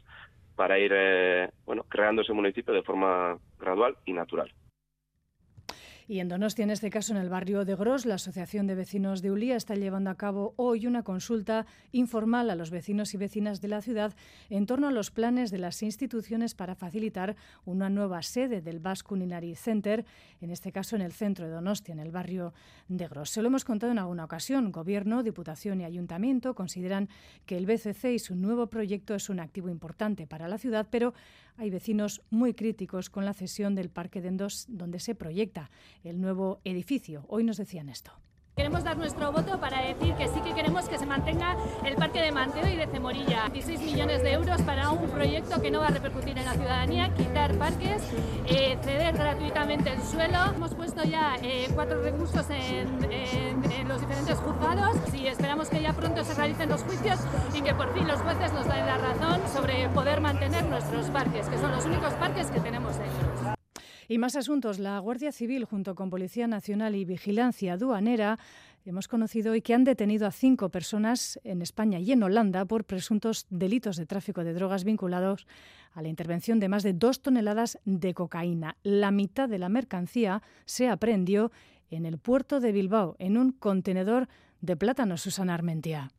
para 0.55 0.77
ir, 0.77 0.91
eh, 0.93 1.49
bueno, 1.65 1.83
creando 1.87 2.21
ese 2.21 2.33
municipio 2.33 2.73
de 2.73 2.83
forma 2.83 3.37
gradual 3.59 3.95
y 4.05 4.13
natural. 4.13 4.51
Y 6.07 6.19
en 6.19 6.27
Donostia, 6.27 6.63
en 6.63 6.71
este 6.71 6.89
caso 6.89 7.13
en 7.13 7.19
el 7.19 7.29
barrio 7.29 7.63
de 7.63 7.75
Gros, 7.75 8.05
la 8.05 8.15
Asociación 8.15 8.67
de 8.67 8.75
Vecinos 8.75 9.21
de 9.21 9.31
Ulía 9.31 9.55
está 9.55 9.75
llevando 9.75 10.09
a 10.09 10.15
cabo 10.15 10.53
hoy 10.57 10.87
una 10.87 11.03
consulta 11.03 11.65
informal 11.91 12.49
a 12.49 12.55
los 12.55 12.71
vecinos 12.71 13.13
y 13.13 13.17
vecinas 13.17 13.61
de 13.61 13.67
la 13.67 13.81
ciudad 13.81 14.13
en 14.49 14.65
torno 14.65 14.87
a 14.87 14.91
los 14.91 15.11
planes 15.11 15.51
de 15.51 15.59
las 15.59 15.81
instituciones 15.83 16.55
para 16.55 16.75
facilitar 16.75 17.35
una 17.65 17.89
nueva 17.89 18.21
sede 18.23 18.61
del 18.61 18.79
Basque 18.79 19.09
Culinary 19.09 19.55
Center, 19.55 20.05
en 20.41 20.51
este 20.51 20.71
caso 20.71 20.95
en 20.95 21.01
el 21.01 21.13
centro 21.13 21.45
de 21.45 21.51
Donostia, 21.51 21.93
en 21.93 21.99
el 21.99 22.11
barrio 22.11 22.53
de 22.87 23.07
Gros. 23.07 23.29
Se 23.29 23.41
lo 23.41 23.47
hemos 23.47 23.63
contado 23.63 23.91
en 23.91 23.99
alguna 23.99 24.25
ocasión. 24.25 24.71
Gobierno, 24.71 25.23
Diputación 25.23 25.81
y 25.81 25.85
Ayuntamiento 25.85 26.55
consideran 26.55 27.09
que 27.45 27.57
el 27.57 27.65
BCC 27.65 28.05
y 28.13 28.19
su 28.19 28.35
nuevo 28.35 28.67
proyecto 28.67 29.15
es 29.15 29.29
un 29.29 29.39
activo 29.39 29.69
importante 29.69 30.27
para 30.27 30.47
la 30.47 30.57
ciudad, 30.57 30.87
pero 30.89 31.13
hay 31.61 31.69
vecinos 31.69 32.23
muy 32.31 32.55
críticos 32.55 33.11
con 33.11 33.23
la 33.23 33.35
cesión 33.35 33.75
del 33.75 33.91
Parque 33.91 34.19
de 34.19 34.29
Endos, 34.29 34.65
donde 34.67 34.99
se 34.99 35.13
proyecta 35.13 35.69
el 36.03 36.19
nuevo 36.19 36.59
edificio. 36.63 37.23
Hoy 37.27 37.43
nos 37.43 37.57
decían 37.57 37.87
esto. 37.87 38.11
Queremos 38.61 38.83
dar 38.83 38.95
nuestro 38.95 39.31
voto 39.31 39.59
para 39.59 39.81
decir 39.81 40.13
que 40.13 40.27
sí 40.27 40.39
que 40.41 40.53
queremos 40.53 40.87
que 40.87 40.99
se 40.99 41.07
mantenga 41.07 41.57
el 41.83 41.95
parque 41.95 42.21
de 42.21 42.31
Manteo 42.31 42.67
y 42.67 42.75
de 42.75 42.85
Cemorilla. 42.85 43.49
16 43.51 43.91
millones 43.91 44.21
de 44.21 44.33
euros 44.33 44.61
para 44.61 44.91
un 44.91 45.09
proyecto 45.09 45.59
que 45.59 45.71
no 45.71 45.79
va 45.79 45.87
a 45.87 45.89
repercutir 45.89 46.37
en 46.37 46.45
la 46.45 46.53
ciudadanía, 46.53 47.11
quitar 47.15 47.55
parques, 47.55 48.03
eh, 48.45 48.77
ceder 48.83 49.17
gratuitamente 49.17 49.91
el 49.91 50.03
suelo. 50.03 50.37
Hemos 50.55 50.75
puesto 50.75 51.03
ya 51.03 51.37
eh, 51.41 51.69
cuatro 51.73 52.03
recursos 52.03 52.45
en, 52.51 53.87
los 53.87 53.99
diferentes 53.99 54.37
juzgados 54.37 54.95
y 55.11 55.25
esperamos 55.25 55.67
que 55.67 55.81
ya 55.81 55.93
pronto 55.93 56.23
se 56.23 56.35
realicen 56.35 56.69
los 56.69 56.83
juicios 56.83 57.19
y 57.55 57.61
que 57.61 57.73
por 57.73 57.91
fin 57.95 58.07
los 58.07 58.21
jueces 58.21 58.53
nos 58.53 58.67
den 58.67 58.85
la 58.85 58.97
razón 58.97 59.41
sobre 59.51 59.89
poder 59.89 60.21
mantener 60.21 60.63
nuestros 60.65 61.07
parques, 61.07 61.47
que 61.49 61.57
son 61.57 61.71
los 61.71 61.83
únicos 61.85 62.13
parques 62.13 62.51
que 62.51 62.59
tenemos 62.59 62.95
en 62.97 63.40
y 64.11 64.17
más 64.17 64.35
asuntos. 64.35 64.77
La 64.77 64.99
Guardia 64.99 65.31
Civil, 65.31 65.63
junto 65.63 65.95
con 65.95 66.09
Policía 66.09 66.45
Nacional 66.45 66.95
y 66.95 67.05
Vigilancia 67.05 67.73
Aduanera, 67.73 68.37
hemos 68.83 69.07
conocido 69.07 69.53
hoy 69.53 69.61
que 69.61 69.73
han 69.73 69.85
detenido 69.85 70.27
a 70.27 70.31
cinco 70.31 70.67
personas 70.67 71.39
en 71.45 71.61
España 71.61 71.97
y 71.97 72.11
en 72.11 72.21
Holanda 72.21 72.65
por 72.65 72.83
presuntos 72.83 73.45
delitos 73.49 73.95
de 73.95 74.05
tráfico 74.05 74.43
de 74.43 74.53
drogas 74.53 74.83
vinculados 74.83 75.47
a 75.93 76.01
la 76.01 76.09
intervención 76.09 76.59
de 76.59 76.67
más 76.67 76.83
de 76.83 76.91
dos 76.91 77.21
toneladas 77.21 77.79
de 77.85 78.13
cocaína. 78.13 78.75
La 78.83 79.11
mitad 79.11 79.47
de 79.47 79.59
la 79.59 79.69
mercancía 79.69 80.43
se 80.65 80.89
aprehendió 80.89 81.53
en 81.89 82.05
el 82.05 82.17
puerto 82.17 82.59
de 82.59 82.73
Bilbao, 82.73 83.15
en 83.17 83.37
un 83.37 83.53
contenedor 83.53 84.27
de 84.59 84.75
plátano, 84.75 85.15
Susana 85.15 85.53
Armentia. 85.53 86.11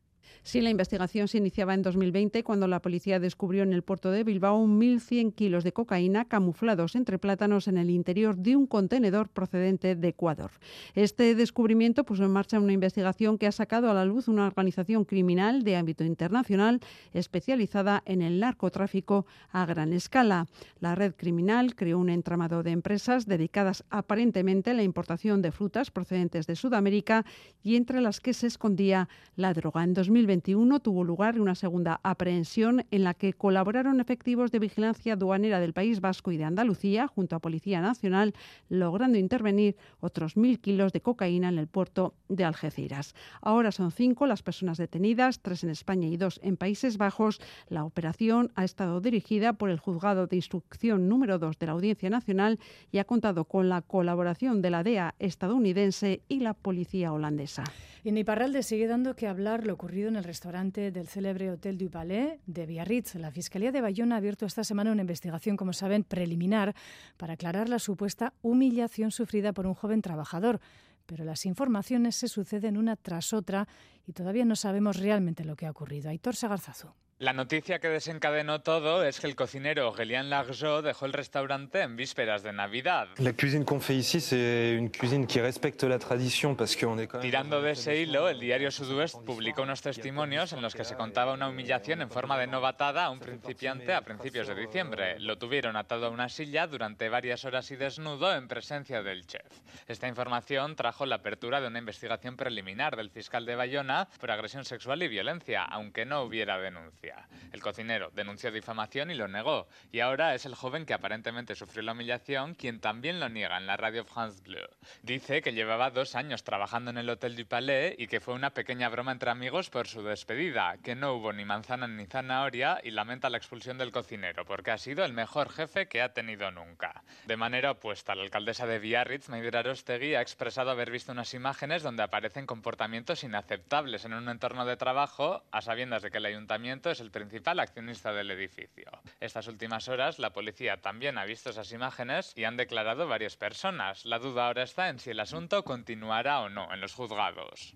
Sí, 0.45 0.59
la 0.59 0.69
investigación 0.69 1.29
se 1.29 1.37
iniciaba 1.37 1.73
en 1.73 1.83
2020 1.83 2.43
cuando 2.43 2.67
la 2.67 2.81
policía 2.81 3.17
descubrió 3.17 3.63
en 3.63 3.71
el 3.71 3.81
puerto 3.81 4.11
de 4.11 4.25
Bilbao 4.25 4.67
1.100 4.67 5.33
kilos 5.33 5.63
de 5.63 5.71
cocaína 5.71 6.25
camuflados 6.25 6.95
entre 6.95 7.17
plátanos 7.17 7.69
en 7.69 7.77
el 7.77 7.89
interior 7.89 8.35
de 8.35 8.57
un 8.57 8.67
contenedor 8.67 9.29
procedente 9.29 9.95
de 9.95 10.07
Ecuador. 10.09 10.51
Este 10.95 11.33
descubrimiento 11.35 12.03
puso 12.03 12.25
en 12.25 12.31
marcha 12.31 12.59
una 12.59 12.73
investigación 12.73 13.37
que 13.37 13.47
ha 13.47 13.53
sacado 13.53 13.89
a 13.89 13.93
la 13.93 14.03
luz 14.03 14.27
una 14.27 14.45
organización 14.45 15.05
criminal 15.05 15.63
de 15.63 15.77
ámbito 15.77 16.03
internacional 16.03 16.81
especializada 17.13 18.03
en 18.05 18.21
el 18.21 18.41
narcotráfico 18.41 19.25
a 19.49 19.65
gran 19.65 19.93
escala. 19.93 20.47
La 20.81 20.93
red 20.93 21.13
criminal 21.15 21.73
creó 21.73 21.99
un 21.99 22.09
entramado 22.09 22.63
de 22.63 22.71
empresas 22.71 23.27
dedicadas 23.27 23.85
aparentemente 23.89 24.71
a 24.71 24.73
la 24.73 24.83
importación 24.83 25.41
de 25.41 25.53
frutas 25.53 25.89
procedentes 25.89 26.47
de 26.47 26.57
Sudamérica 26.57 27.23
y 27.63 27.77
entre 27.77 28.01
las 28.01 28.19
que 28.19 28.33
se 28.33 28.47
escondía 28.47 29.07
la 29.37 29.53
droga. 29.53 29.85
En 29.85 29.93
2020 29.93 30.32
tuvo 30.41 31.03
lugar 31.03 31.39
una 31.39 31.55
segunda 31.55 31.99
aprehensión 32.03 32.85
en 32.91 33.03
la 33.03 33.13
que 33.13 33.33
colaboraron 33.33 33.99
efectivos 33.99 34.51
de 34.51 34.59
vigilancia 34.59 35.13
aduanera 35.13 35.59
del 35.59 35.73
País 35.73 36.01
Vasco 36.01 36.31
y 36.31 36.37
de 36.37 36.43
Andalucía 36.43 37.07
junto 37.07 37.35
a 37.35 37.39
Policía 37.39 37.81
Nacional, 37.81 38.33
logrando 38.69 39.17
intervenir 39.17 39.75
otros 39.99 40.37
mil 40.37 40.59
kilos 40.59 40.93
de 40.93 41.01
cocaína 41.01 41.49
en 41.49 41.59
el 41.59 41.67
puerto 41.67 42.15
de 42.29 42.43
Algeciras. 42.43 43.15
Ahora 43.41 43.71
son 43.71 43.91
cinco 43.91 44.25
las 44.25 44.43
personas 44.43 44.77
detenidas, 44.77 45.41
tres 45.41 45.63
en 45.63 45.69
España 45.69 46.07
y 46.07 46.17
dos 46.17 46.39
en 46.43 46.57
Países 46.57 46.97
Bajos. 46.97 47.39
La 47.69 47.83
operación 47.83 48.51
ha 48.55 48.63
estado 48.63 49.01
dirigida 49.01 49.53
por 49.53 49.69
el 49.69 49.79
Juzgado 49.79 50.27
de 50.27 50.35
Instrucción 50.35 51.09
número 51.09 51.39
2 51.39 51.59
de 51.59 51.65
la 51.65 51.71
Audiencia 51.73 52.09
Nacional 52.09 52.59
y 52.91 52.97
ha 52.97 53.05
contado 53.05 53.45
con 53.45 53.69
la 53.69 53.81
colaboración 53.81 54.61
de 54.61 54.69
la 54.69 54.83
DEA 54.83 55.15
estadounidense 55.19 56.21
y 56.27 56.39
la 56.39 56.53
policía 56.53 57.13
holandesa. 57.13 57.63
En 58.05 58.17
Iparralde 58.17 58.63
sigue 58.63 58.87
dando 58.87 59.15
que 59.15 59.27
hablar 59.27 59.65
lo 59.65 59.73
ocurrido 59.73 60.09
en 60.09 60.17
el 60.17 60.22
restaurante 60.23 60.91
del 60.91 61.07
célebre 61.07 61.51
Hotel 61.51 61.77
du 61.77 61.89
Palais 61.89 62.39
de 62.45 62.65
Biarritz. 62.65 63.15
La 63.15 63.31
Fiscalía 63.31 63.71
de 63.71 63.81
Bayona 63.81 64.15
ha 64.15 64.17
abierto 64.17 64.45
esta 64.45 64.63
semana 64.63 64.91
una 64.91 65.01
investigación, 65.01 65.57
como 65.57 65.73
saben, 65.73 66.03
preliminar 66.03 66.75
para 67.17 67.33
aclarar 67.33 67.69
la 67.69 67.79
supuesta 67.79 68.33
humillación 68.41 69.11
sufrida 69.11 69.53
por 69.53 69.65
un 69.65 69.73
joven 69.73 70.01
trabajador. 70.01 70.59
Pero 71.05 71.25
las 71.25 71.45
informaciones 71.45 72.15
se 72.15 72.27
suceden 72.27 72.77
una 72.77 72.95
tras 72.95 73.33
otra 73.33 73.67
y 74.05 74.13
todavía 74.13 74.45
no 74.45 74.55
sabemos 74.55 74.97
realmente 74.97 75.43
lo 75.43 75.55
que 75.55 75.65
ha 75.65 75.71
ocurrido. 75.71 76.09
Aitor 76.09 76.35
Sagarzazu. 76.35 76.89
La 77.23 77.31
noticia 77.31 77.79
que 77.79 77.87
desencadenó 77.87 78.59
todo 78.59 79.05
es 79.05 79.21
que 79.21 79.27
el 79.27 79.37
cocinero 79.37 79.85
Aurélien 79.85 80.29
Largeau 80.29 80.81
dejó 80.81 81.05
el 81.05 81.13
restaurante 81.13 81.79
en 81.79 81.95
vísperas 81.95 82.43
de 82.43 82.51
Navidad. 82.51 83.07
La 83.17 83.31
cuisine 83.31 83.63
qu'on 83.63 83.79
fait 83.79 83.95
ici, 83.95 84.19
c'est 84.19 84.75
une 84.77 84.91
cuisine 84.91 85.25
qui 85.25 85.39
respecte 85.39 85.85
la 85.85 85.99
tradition 85.99 86.53
parce 86.53 86.75
qu'on 86.75 86.99
est 86.99 87.07
quand 87.07 87.19
même... 87.19 87.31
Tirando 87.31 87.61
de 87.61 87.71
ese 87.71 87.95
hilo, 87.95 88.27
el 88.27 88.41
diario 88.41 88.71
Sud-Ouest 88.71 89.23
publicó 89.23 89.61
unos 89.61 89.81
testimonios 89.81 90.51
en 90.51 90.61
los 90.61 90.75
que 90.75 90.83
se 90.83 90.95
contaba 90.95 91.31
una 91.31 91.47
humillación 91.47 92.01
en 92.01 92.09
forma 92.09 92.37
de 92.37 92.47
novatada 92.47 93.05
a 93.05 93.09
un 93.09 93.21
principiante 93.21 93.93
a 93.93 94.01
principios 94.01 94.49
de 94.49 94.55
diciembre. 94.55 95.17
Lo 95.21 95.37
tuvieron 95.37 95.77
atado 95.77 96.07
a 96.07 96.09
una 96.09 96.27
silla 96.27 96.67
durante 96.67 97.07
varias 97.07 97.45
horas 97.45 97.71
y 97.71 97.77
desnudo 97.77 98.35
en 98.35 98.49
presencia 98.49 99.01
del 99.01 99.25
chef. 99.25 99.47
Esta 99.87 100.09
información 100.09 100.75
trajo 100.75 101.05
la 101.05 101.15
apertura 101.15 101.61
de 101.61 101.67
una 101.67 101.79
investigación 101.79 102.35
preliminar 102.35 102.97
del 102.97 103.09
fiscal 103.09 103.45
de 103.45 103.55
Bayona 103.55 104.09
por 104.19 104.29
agresión 104.29 104.65
sexual 104.65 105.01
y 105.03 105.07
violencia, 105.07 105.63
aunque 105.63 106.03
no 106.03 106.23
hubiera 106.23 106.59
denuncia. 106.59 107.12
El 107.51 107.61
cocinero 107.61 108.09
denunció 108.13 108.51
difamación 108.51 109.11
y 109.11 109.15
lo 109.15 109.27
negó, 109.27 109.67
y 109.91 109.99
ahora 109.99 110.33
es 110.33 110.45
el 110.45 110.55
joven 110.55 110.85
que 110.85 110.93
aparentemente 110.93 111.55
sufrió 111.55 111.83
la 111.83 111.91
humillación 111.91 112.55
quien 112.55 112.79
también 112.79 113.19
lo 113.19 113.29
niega 113.29 113.57
en 113.57 113.67
la 113.67 113.77
radio 113.77 114.05
France 114.05 114.41
Bleu. 114.43 114.67
Dice 115.03 115.41
que 115.41 115.53
llevaba 115.53 115.91
dos 115.91 116.15
años 116.15 116.43
trabajando 116.43 116.91
en 116.91 116.97
el 116.97 117.09
Hotel 117.09 117.35
du 117.35 117.45
Palais 117.45 117.95
y 117.97 118.07
que 118.07 118.19
fue 118.19 118.33
una 118.33 118.51
pequeña 118.51 118.89
broma 118.89 119.11
entre 119.11 119.29
amigos 119.29 119.69
por 119.69 119.87
su 119.87 120.01
despedida, 120.03 120.77
que 120.83 120.95
no 120.95 121.13
hubo 121.13 121.31
ni 121.31 121.45
manzana 121.45 121.87
ni 121.87 122.05
zanahoria 122.05 122.79
y 122.83 122.91
lamenta 122.91 123.29
la 123.29 123.37
expulsión 123.37 123.77
del 123.77 123.91
cocinero 123.91 124.45
porque 124.45 124.71
ha 124.71 124.77
sido 124.77 125.05
el 125.05 125.13
mejor 125.13 125.49
jefe 125.49 125.87
que 125.87 126.01
ha 126.01 126.13
tenido 126.13 126.49
nunca. 126.51 127.03
De 127.25 127.37
manera 127.37 127.71
opuesta, 127.71 128.15
la 128.15 128.23
alcaldesa 128.23 128.65
de 128.65 128.79
Biarritz, 128.79 129.29
Maider 129.29 129.57
Arostegui, 129.57 130.15
ha 130.15 130.21
expresado 130.21 130.71
haber 130.71 130.91
visto 130.91 131.11
unas 131.11 131.33
imágenes 131.33 131.83
donde 131.83 132.03
aparecen 132.03 132.45
comportamientos 132.45 133.23
inaceptables 133.23 134.05
en 134.05 134.13
un 134.13 134.29
entorno 134.29 134.65
de 134.65 134.77
trabajo, 134.77 135.43
a 135.51 135.61
sabiendas 135.61 136.01
de 136.01 136.11
que 136.11 136.17
el 136.17 136.25
ayuntamiento 136.25 136.89
es 136.93 137.01
el 137.01 137.11
principal 137.11 137.59
accionista 137.59 138.13
del 138.13 138.31
edificio. 138.31 138.89
Estas 139.19 139.47
últimas 139.47 139.89
horas, 139.89 140.19
la 140.19 140.31
policía 140.31 140.81
también 140.81 141.17
ha 141.17 141.25
visto 141.25 141.49
esas 141.49 141.71
imágenes 141.71 142.33
y 142.35 142.45
han 142.45 142.55
declarado 142.55 143.07
varias 143.07 143.35
personas. 143.35 144.05
La 144.05 144.19
duda 144.19 144.47
ahora 144.47 144.63
está 144.63 144.89
en 144.89 144.99
si 144.99 145.09
el 145.09 145.19
asunto 145.19 145.63
continuará 145.63 146.41
o 146.41 146.49
no 146.49 146.73
en 146.73 146.81
los 146.81 146.93
juzgados. 146.93 147.75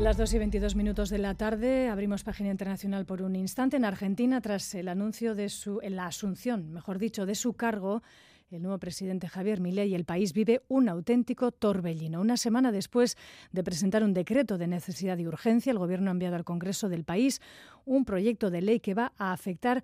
Las 0.00 0.16
2 0.16 0.34
y 0.34 0.38
22 0.38 0.74
minutos 0.74 1.10
de 1.10 1.18
la 1.18 1.34
tarde 1.34 1.88
abrimos 1.88 2.24
página 2.24 2.50
internacional 2.50 3.06
por 3.06 3.22
un 3.22 3.36
instante. 3.36 3.76
En 3.76 3.84
Argentina, 3.84 4.40
tras 4.40 4.74
el 4.74 4.88
anuncio 4.88 5.34
de 5.34 5.48
su, 5.48 5.80
la 5.80 6.06
asunción, 6.06 6.72
mejor 6.72 6.98
dicho, 6.98 7.24
de 7.24 7.36
su 7.36 7.52
cargo, 7.54 8.02
el 8.52 8.62
nuevo 8.62 8.78
presidente 8.78 9.28
Javier 9.28 9.60
Milei 9.60 9.90
y 9.90 9.94
el 9.94 10.04
país 10.04 10.34
vive 10.34 10.62
un 10.68 10.88
auténtico 10.90 11.52
torbellino. 11.52 12.20
Una 12.20 12.36
semana 12.36 12.70
después 12.70 13.16
de 13.50 13.64
presentar 13.64 14.04
un 14.04 14.12
decreto 14.12 14.58
de 14.58 14.66
necesidad 14.66 15.16
y 15.16 15.26
urgencia, 15.26 15.70
el 15.70 15.78
Gobierno 15.78 16.10
ha 16.10 16.12
enviado 16.12 16.36
al 16.36 16.44
Congreso 16.44 16.90
del 16.90 17.04
país 17.04 17.40
un 17.86 18.04
proyecto 18.04 18.50
de 18.50 18.60
ley 18.60 18.80
que 18.80 18.92
va 18.92 19.12
a 19.16 19.32
afectar 19.32 19.82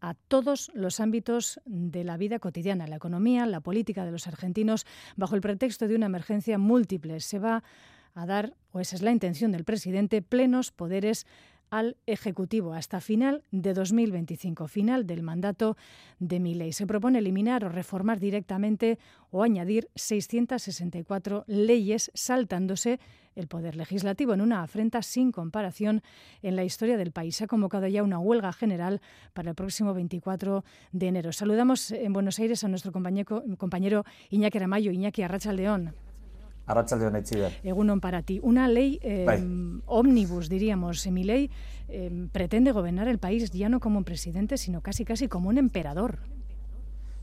a 0.00 0.14
todos 0.14 0.70
los 0.74 0.98
ámbitos 0.98 1.60
de 1.64 2.02
la 2.02 2.16
vida 2.16 2.40
cotidiana, 2.40 2.88
la 2.88 2.96
economía, 2.96 3.46
la 3.46 3.60
política 3.60 4.04
de 4.04 4.10
los 4.10 4.26
argentinos, 4.26 4.84
bajo 5.16 5.36
el 5.36 5.40
pretexto 5.40 5.86
de 5.86 5.94
una 5.94 6.06
emergencia 6.06 6.58
múltiple. 6.58 7.20
Se 7.20 7.38
va 7.38 7.62
a 8.14 8.26
dar, 8.26 8.54
o 8.72 8.80
esa 8.80 8.96
es 8.96 9.02
la 9.02 9.12
intención 9.12 9.52
del 9.52 9.64
presidente, 9.64 10.22
plenos 10.22 10.72
poderes 10.72 11.24
al 11.70 11.96
Ejecutivo 12.06 12.72
hasta 12.74 13.00
final 13.00 13.42
de 13.50 13.74
2025, 13.74 14.68
final 14.68 15.06
del 15.06 15.22
mandato 15.22 15.76
de 16.18 16.38
ley. 16.40 16.72
Se 16.72 16.86
propone 16.86 17.18
eliminar 17.18 17.64
o 17.64 17.68
reformar 17.68 18.20
directamente 18.20 18.98
o 19.30 19.42
añadir 19.42 19.88
664 19.94 21.44
leyes 21.46 22.10
saltándose 22.14 22.98
el 23.34 23.46
Poder 23.46 23.76
Legislativo 23.76 24.34
en 24.34 24.40
una 24.40 24.62
afrenta 24.62 25.02
sin 25.02 25.30
comparación 25.30 26.02
en 26.42 26.56
la 26.56 26.64
historia 26.64 26.96
del 26.96 27.12
país. 27.12 27.36
Se 27.36 27.44
ha 27.44 27.46
convocado 27.46 27.86
ya 27.86 28.02
una 28.02 28.18
huelga 28.18 28.52
general 28.52 29.00
para 29.32 29.50
el 29.50 29.54
próximo 29.54 29.94
24 29.94 30.64
de 30.92 31.06
enero. 31.06 31.32
Saludamos 31.32 31.92
en 31.92 32.12
Buenos 32.12 32.38
Aires 32.38 32.64
a 32.64 32.68
nuestro 32.68 32.92
compañero, 32.92 33.44
compañero 33.56 34.04
Iñaki 34.30 34.58
Ramayo, 34.58 34.90
Iñaki 34.90 35.22
Arracha 35.22 35.52
León. 35.52 35.94
Egunon 37.62 38.00
para 38.00 38.22
ti. 38.22 38.40
Una 38.42 38.68
ley 38.68 38.98
eh, 39.02 39.26
ómnibus, 39.86 40.48
diríamos. 40.48 41.06
Mi 41.06 41.24
ley 41.24 41.50
eh, 41.88 42.28
pretende 42.30 42.72
gobernar 42.72 43.08
el 43.08 43.18
país 43.18 43.50
ya 43.50 43.68
no 43.68 43.80
como 43.80 43.98
un 43.98 44.04
presidente, 44.04 44.56
sino 44.56 44.80
casi 44.80 45.04
casi 45.04 45.28
como 45.28 45.48
un 45.48 45.58
emperador. 45.58 46.18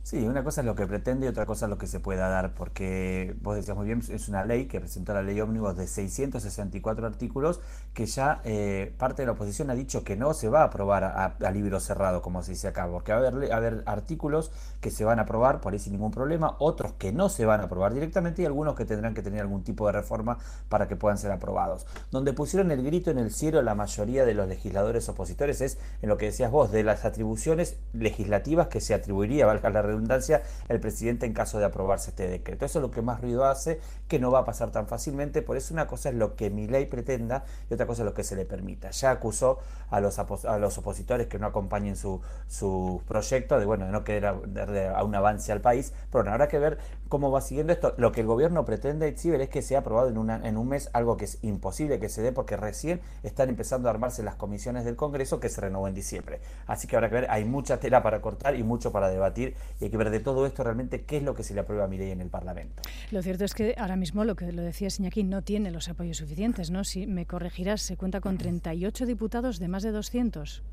Sí, 0.06 0.24
una 0.24 0.44
cosa 0.44 0.62
es 0.62 0.68
lo 0.68 0.76
que 0.76 0.86
pretende 0.86 1.26
y 1.26 1.30
otra 1.30 1.48
cosa 1.48 1.66
es 1.66 1.70
lo 1.72 1.80
que 1.80 1.88
se 1.88 2.00
pueda 2.00 2.30
dar, 2.30 2.54
porque 2.54 3.36
vos 3.42 3.56
decías 3.56 3.76
muy 3.76 3.88
bien, 3.88 4.04
es 4.08 4.30
una 4.30 4.46
ley 4.46 4.68
que 4.68 4.80
presentó 4.80 5.16
la 5.16 5.24
ley 5.24 5.42
ómnibus 5.42 5.76
de 5.76 5.88
664 5.88 7.08
artículos 7.08 7.60
que 7.96 8.06
ya 8.06 8.40
eh, 8.44 8.94
parte 9.00 9.24
de 9.24 9.26
la 9.26 9.32
oposición 9.32 9.72
ha 9.72 9.74
dicho 9.74 10.04
que 10.04 10.16
no 10.16 10.36
se 10.36 10.48
va 10.48 10.62
a 10.62 10.66
aprobar 10.66 11.04
a, 11.04 11.52
libro 11.52 11.80
cerrado, 11.80 12.22
como 12.22 12.44
se 12.44 12.52
dice 12.52 12.68
acá, 12.68 12.88
porque 12.88 13.14
va 13.14 13.18
a 13.18 13.58
haber, 13.58 13.84
a 13.88 13.92
artículos 13.92 14.52
que 14.80 14.92
se 14.92 15.06
van 15.06 15.18
a 15.18 15.24
aprobar 15.24 15.60
por 15.60 15.74
ahí 15.74 15.80
sin 15.80 15.94
ningún 15.94 16.12
problema, 16.12 16.56
otros 16.60 16.94
que 17.00 17.12
no 17.12 17.28
se 17.28 17.46
van 17.46 17.62
a 17.62 17.64
aprobar 17.64 17.96
directamente 17.96 18.44
y 18.44 18.46
algunos 18.46 18.76
que 18.76 18.86
tendrán 18.86 19.16
que 19.16 19.24
tener 19.24 19.42
algún 19.42 19.64
tipo 19.64 19.88
de 19.88 19.94
reforma 19.94 20.38
para 20.70 20.88
que 20.88 20.96
puedan 20.96 21.18
ser 21.18 21.32
aprobados. 21.32 21.88
Donde 22.12 22.32
pusieron 22.32 22.70
el 22.70 22.84
grito 22.84 23.10
en 23.10 23.18
el 23.18 23.32
cielo 23.32 23.64
la 23.64 23.74
mayoría 23.74 24.24
de 24.24 24.36
los 24.36 24.48
legisladores 24.48 25.10
opositores 25.10 25.62
es 25.62 25.80
en 26.04 26.10
lo 26.10 26.18
que 26.18 26.28
decías 26.28 26.52
vos, 26.52 26.72
de 26.72 26.84
las 26.84 27.06
atribuciones 27.06 27.78
legislativas 27.94 28.68
que 28.68 28.82
se 28.82 28.94
atribuiría, 28.94 29.48
valga 29.48 29.72
la 29.72 29.95
redundancia, 29.96 30.44
el 30.70 30.80
presidente 30.80 31.26
en 31.26 31.34
caso 31.34 31.60
de 31.60 31.66
aprobarse 31.66 32.12
este 32.12 32.28
decreto. 32.28 32.66
Eso 32.66 32.80
es 32.80 32.84
lo 32.84 32.92
que 32.92 33.02
más 33.02 33.22
ruido 33.22 33.46
hace, 33.46 33.80
que 34.08 34.20
no 34.20 34.32
va 34.32 34.40
a 34.40 34.46
pasar 34.46 34.72
tan 34.72 34.88
fácilmente, 34.88 35.42
por 35.42 35.58
eso 35.58 35.74
una 35.74 35.88
cosa 35.88 36.10
es 36.10 36.16
lo 36.16 36.36
que 36.36 36.50
mi 36.50 36.68
ley 36.68 36.86
pretenda 36.86 37.44
y 37.70 37.74
otra 37.74 37.88
cosa 37.88 38.04
es 38.04 38.06
lo 38.06 38.14
que 38.14 38.24
se 38.24 38.36
le 38.36 38.46
permita. 38.46 38.92
Ya 38.92 39.12
acusó 39.12 39.60
a 39.90 40.00
los, 40.00 40.20
a 40.20 40.58
los 40.58 40.78
opositores 40.78 41.28
que 41.28 41.40
no 41.40 41.48
acompañen 41.48 41.96
su, 41.96 42.22
su 42.48 43.02
proyecto 43.08 43.60
de, 43.60 43.66
bueno, 43.66 43.86
de 43.86 43.92
no 43.92 44.04
querer 44.04 44.26
a, 44.26 45.04
un 45.04 45.16
avance 45.16 45.52
al 45.52 45.62
país, 45.62 45.94
pero 46.12 46.24
bueno, 46.24 46.32
habrá 46.32 46.48
que 46.48 46.60
ver 46.60 46.78
cómo 47.10 47.32
va 47.32 47.42
siguiendo 47.42 47.74
esto. 47.74 47.94
Lo 47.98 48.12
que 48.12 48.22
el 48.22 48.28
gobierno 48.28 48.66
pretende, 48.66 49.16
Ciber, 49.18 49.42
es 49.42 49.50
que 49.50 49.62
sea 49.62 49.80
aprobado 49.80 50.10
en, 50.10 50.18
una, 50.18 50.48
en 50.48 50.58
un 50.58 50.70
mes, 50.70 50.90
algo 50.94 51.18
que 51.18 51.26
es 51.26 51.40
imposible 51.44 52.00
que 52.00 52.10
se 52.10 52.22
dé 52.22 52.32
porque 52.32 52.58
recién 52.58 53.02
están 53.24 53.50
empezando 53.50 53.90
a 53.90 53.92
armarse 53.92 54.24
las 54.24 54.36
comisiones 54.36 54.86
del 54.86 54.96
Congreso 54.96 55.40
que 55.40 55.50
se 55.50 55.62
renovó 55.62 55.88
en 55.88 55.94
diciembre. 55.94 56.40
Así 56.68 56.88
que 56.88 56.96
habrá 56.96 57.10
que 57.10 57.16
ver, 57.16 57.28
hay 57.30 57.46
mucha 57.46 57.80
tela 57.80 58.02
para 58.04 58.22
cortar 58.22 58.56
y 58.56 58.64
mucho 58.64 58.92
para 58.92 59.10
debatir 59.10 59.56
hay 59.86 59.92
que 59.92 59.98
ver 59.98 60.10
de 60.10 60.20
todo 60.20 60.46
esto 60.46 60.64
realmente 60.64 61.04
qué 61.04 61.18
es 61.18 61.24
lo 61.24 61.36
que 61.36 61.44
se 61.44 61.54
le 61.54 61.62
aprueba 61.62 61.86
a 61.86 61.88
mi 61.88 61.98
ley 61.98 62.12
en 62.12 62.22
el 62.22 62.30
Parlamento. 62.30 62.82
Lo 63.12 63.22
cierto 63.22 63.46
es 63.46 63.54
que 63.54 63.76
ahora 63.78 63.96
mismo 63.96 64.26
lo 64.26 64.36
que 64.36 64.52
lo 64.52 64.62
decía 64.62 64.90
Siñaki 64.90 65.24
no 65.24 65.42
tiene 65.42 65.72
los 65.72 65.90
apoyos 65.90 66.18
suficientes, 66.18 66.72
¿no? 66.72 66.84
Si 66.84 67.08
me 67.08 67.26
corregirás, 67.26 67.82
se 67.82 67.98
cuenta 67.98 68.20
con 68.22 68.38
38 68.38 69.06
diputados 69.06 69.60
de 69.60 69.68
más 69.68 69.84
de 69.84 69.92
200. 69.92 70.64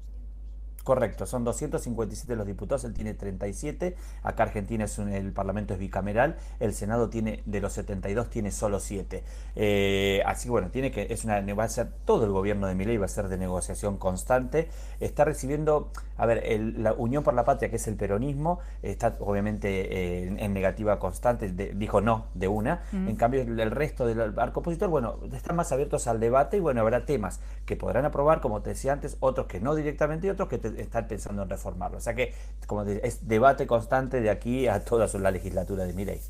Correcto, 0.84 1.26
son 1.26 1.44
257 1.44 2.34
los 2.34 2.46
diputados, 2.46 2.82
él 2.84 2.92
tiene 2.92 3.14
37, 3.14 3.94
acá 4.24 4.42
Argentina 4.42 4.84
es 4.84 4.98
un, 4.98 5.10
el 5.10 5.32
Parlamento 5.32 5.74
es 5.74 5.78
bicameral, 5.78 6.36
el 6.58 6.74
Senado 6.74 7.08
tiene 7.08 7.42
de 7.46 7.60
los 7.60 7.72
72 7.74 8.30
tiene 8.30 8.50
solo 8.50 8.80
7. 8.80 9.22
Eh, 9.54 10.22
así 10.26 10.46
que 10.46 10.50
bueno, 10.50 10.70
tiene 10.70 10.90
que, 10.90 11.06
es 11.10 11.24
una, 11.24 11.40
va 11.54 11.64
a 11.64 11.68
ser 11.68 11.88
todo 12.04 12.24
el 12.24 12.32
gobierno 12.32 12.66
de 12.66 12.74
Milei 12.74 12.96
va 12.96 13.04
a 13.04 13.08
ser 13.08 13.28
de 13.28 13.38
negociación 13.38 13.96
constante, 13.96 14.68
está 14.98 15.24
recibiendo, 15.24 15.92
a 16.16 16.26
ver, 16.26 16.42
la 16.76 16.94
Unión 16.94 17.22
por 17.22 17.34
la 17.34 17.44
Patria, 17.44 17.70
que 17.70 17.76
es 17.76 17.86
el 17.86 17.94
peronismo, 17.94 18.58
está 18.82 19.16
obviamente 19.20 20.24
eh, 20.24 20.34
en, 20.36 20.52
negativa 20.52 20.98
constante, 20.98 21.48
dijo 21.74 22.00
no 22.00 22.26
de 22.34 22.48
una, 22.48 22.82
en 22.92 23.14
cambio 23.14 23.42
el, 23.42 23.70
resto 23.70 24.04
del 24.04 24.20
arco 24.38 24.60
opositor, 24.60 24.88
bueno, 24.88 25.18
están 25.32 25.54
más 25.54 25.70
abiertos 25.70 26.08
al 26.08 26.18
debate 26.18 26.56
y 26.56 26.60
bueno, 26.60 26.80
habrá 26.80 27.06
temas 27.06 27.38
que 27.66 27.76
podrán 27.76 28.04
aprobar, 28.04 28.40
como 28.40 28.62
te 28.62 28.70
decía 28.70 28.92
antes, 28.92 29.16
otros 29.20 29.46
que 29.46 29.60
no 29.60 29.76
directamente 29.76 30.26
y 30.26 30.30
otros 30.30 30.48
que 30.48 30.58
te, 30.58 30.71
están 30.78 31.08
pensando 31.08 31.42
en 31.42 31.48
reformarlo. 31.48 31.98
O 31.98 32.00
sea 32.00 32.14
que, 32.14 32.32
como 32.66 32.82
es 32.82 33.26
debate 33.26 33.66
constante 33.66 34.20
de 34.20 34.30
aquí 34.30 34.66
a 34.66 34.84
toda 34.84 35.06
la 35.18 35.30
legislatura 35.30 35.84
de 35.84 35.92
Milei. 35.92 36.20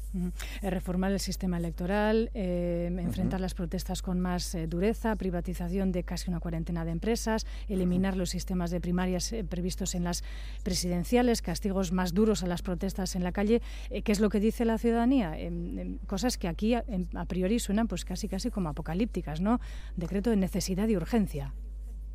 Reformar 0.63 1.13
el 1.13 1.21
sistema 1.21 1.59
electoral, 1.59 2.31
eh, 2.35 2.89
enfrentar 2.99 3.41
las 3.41 3.55
protestas 3.55 4.03
con 4.03 4.21
más 4.21 4.55
eh, 4.55 4.67
dureza, 4.67 5.15
privatización 5.17 5.93
de 5.93 6.05
casi 6.05 6.31
una 6.31 6.41
cuarentena 6.41 6.85
de 6.85 6.93
empresas, 6.93 7.47
eliminar 7.69 8.17
los 8.17 8.31
sistemas 8.31 8.71
de 8.71 8.81
primarias 8.81 9.33
eh, 9.33 9.45
previstos 9.45 9.95
en 9.95 10.05
las 10.05 10.25
presidenciales, 10.63 11.43
castigos 11.43 11.93
más 11.93 12.15
duros 12.15 12.43
a 12.43 12.47
las 12.47 12.63
protestas 12.63 13.17
en 13.17 13.25
la 13.25 13.33
calle. 13.33 13.63
¿Qué 13.91 14.13
es 14.13 14.21
lo 14.21 14.29
que 14.29 14.41
dice 14.41 14.65
la 14.65 14.79
ciudadanía? 14.79 15.39
Em, 15.39 15.79
em, 15.79 15.99
cosas 16.07 16.39
que 16.39 16.49
aquí 16.49 16.75
a, 16.75 16.85
a 17.15 17.25
priori 17.27 17.59
suenan 17.59 17.89
pues 17.89 18.05
casi 18.05 18.29
casi 18.29 18.51
como 18.51 18.69
apocalípticas, 18.69 19.41
¿no? 19.41 19.61
Decreto 19.97 20.31
de 20.31 20.37
necesidad 20.37 20.89
y 20.89 20.97
urgencia. 20.97 21.53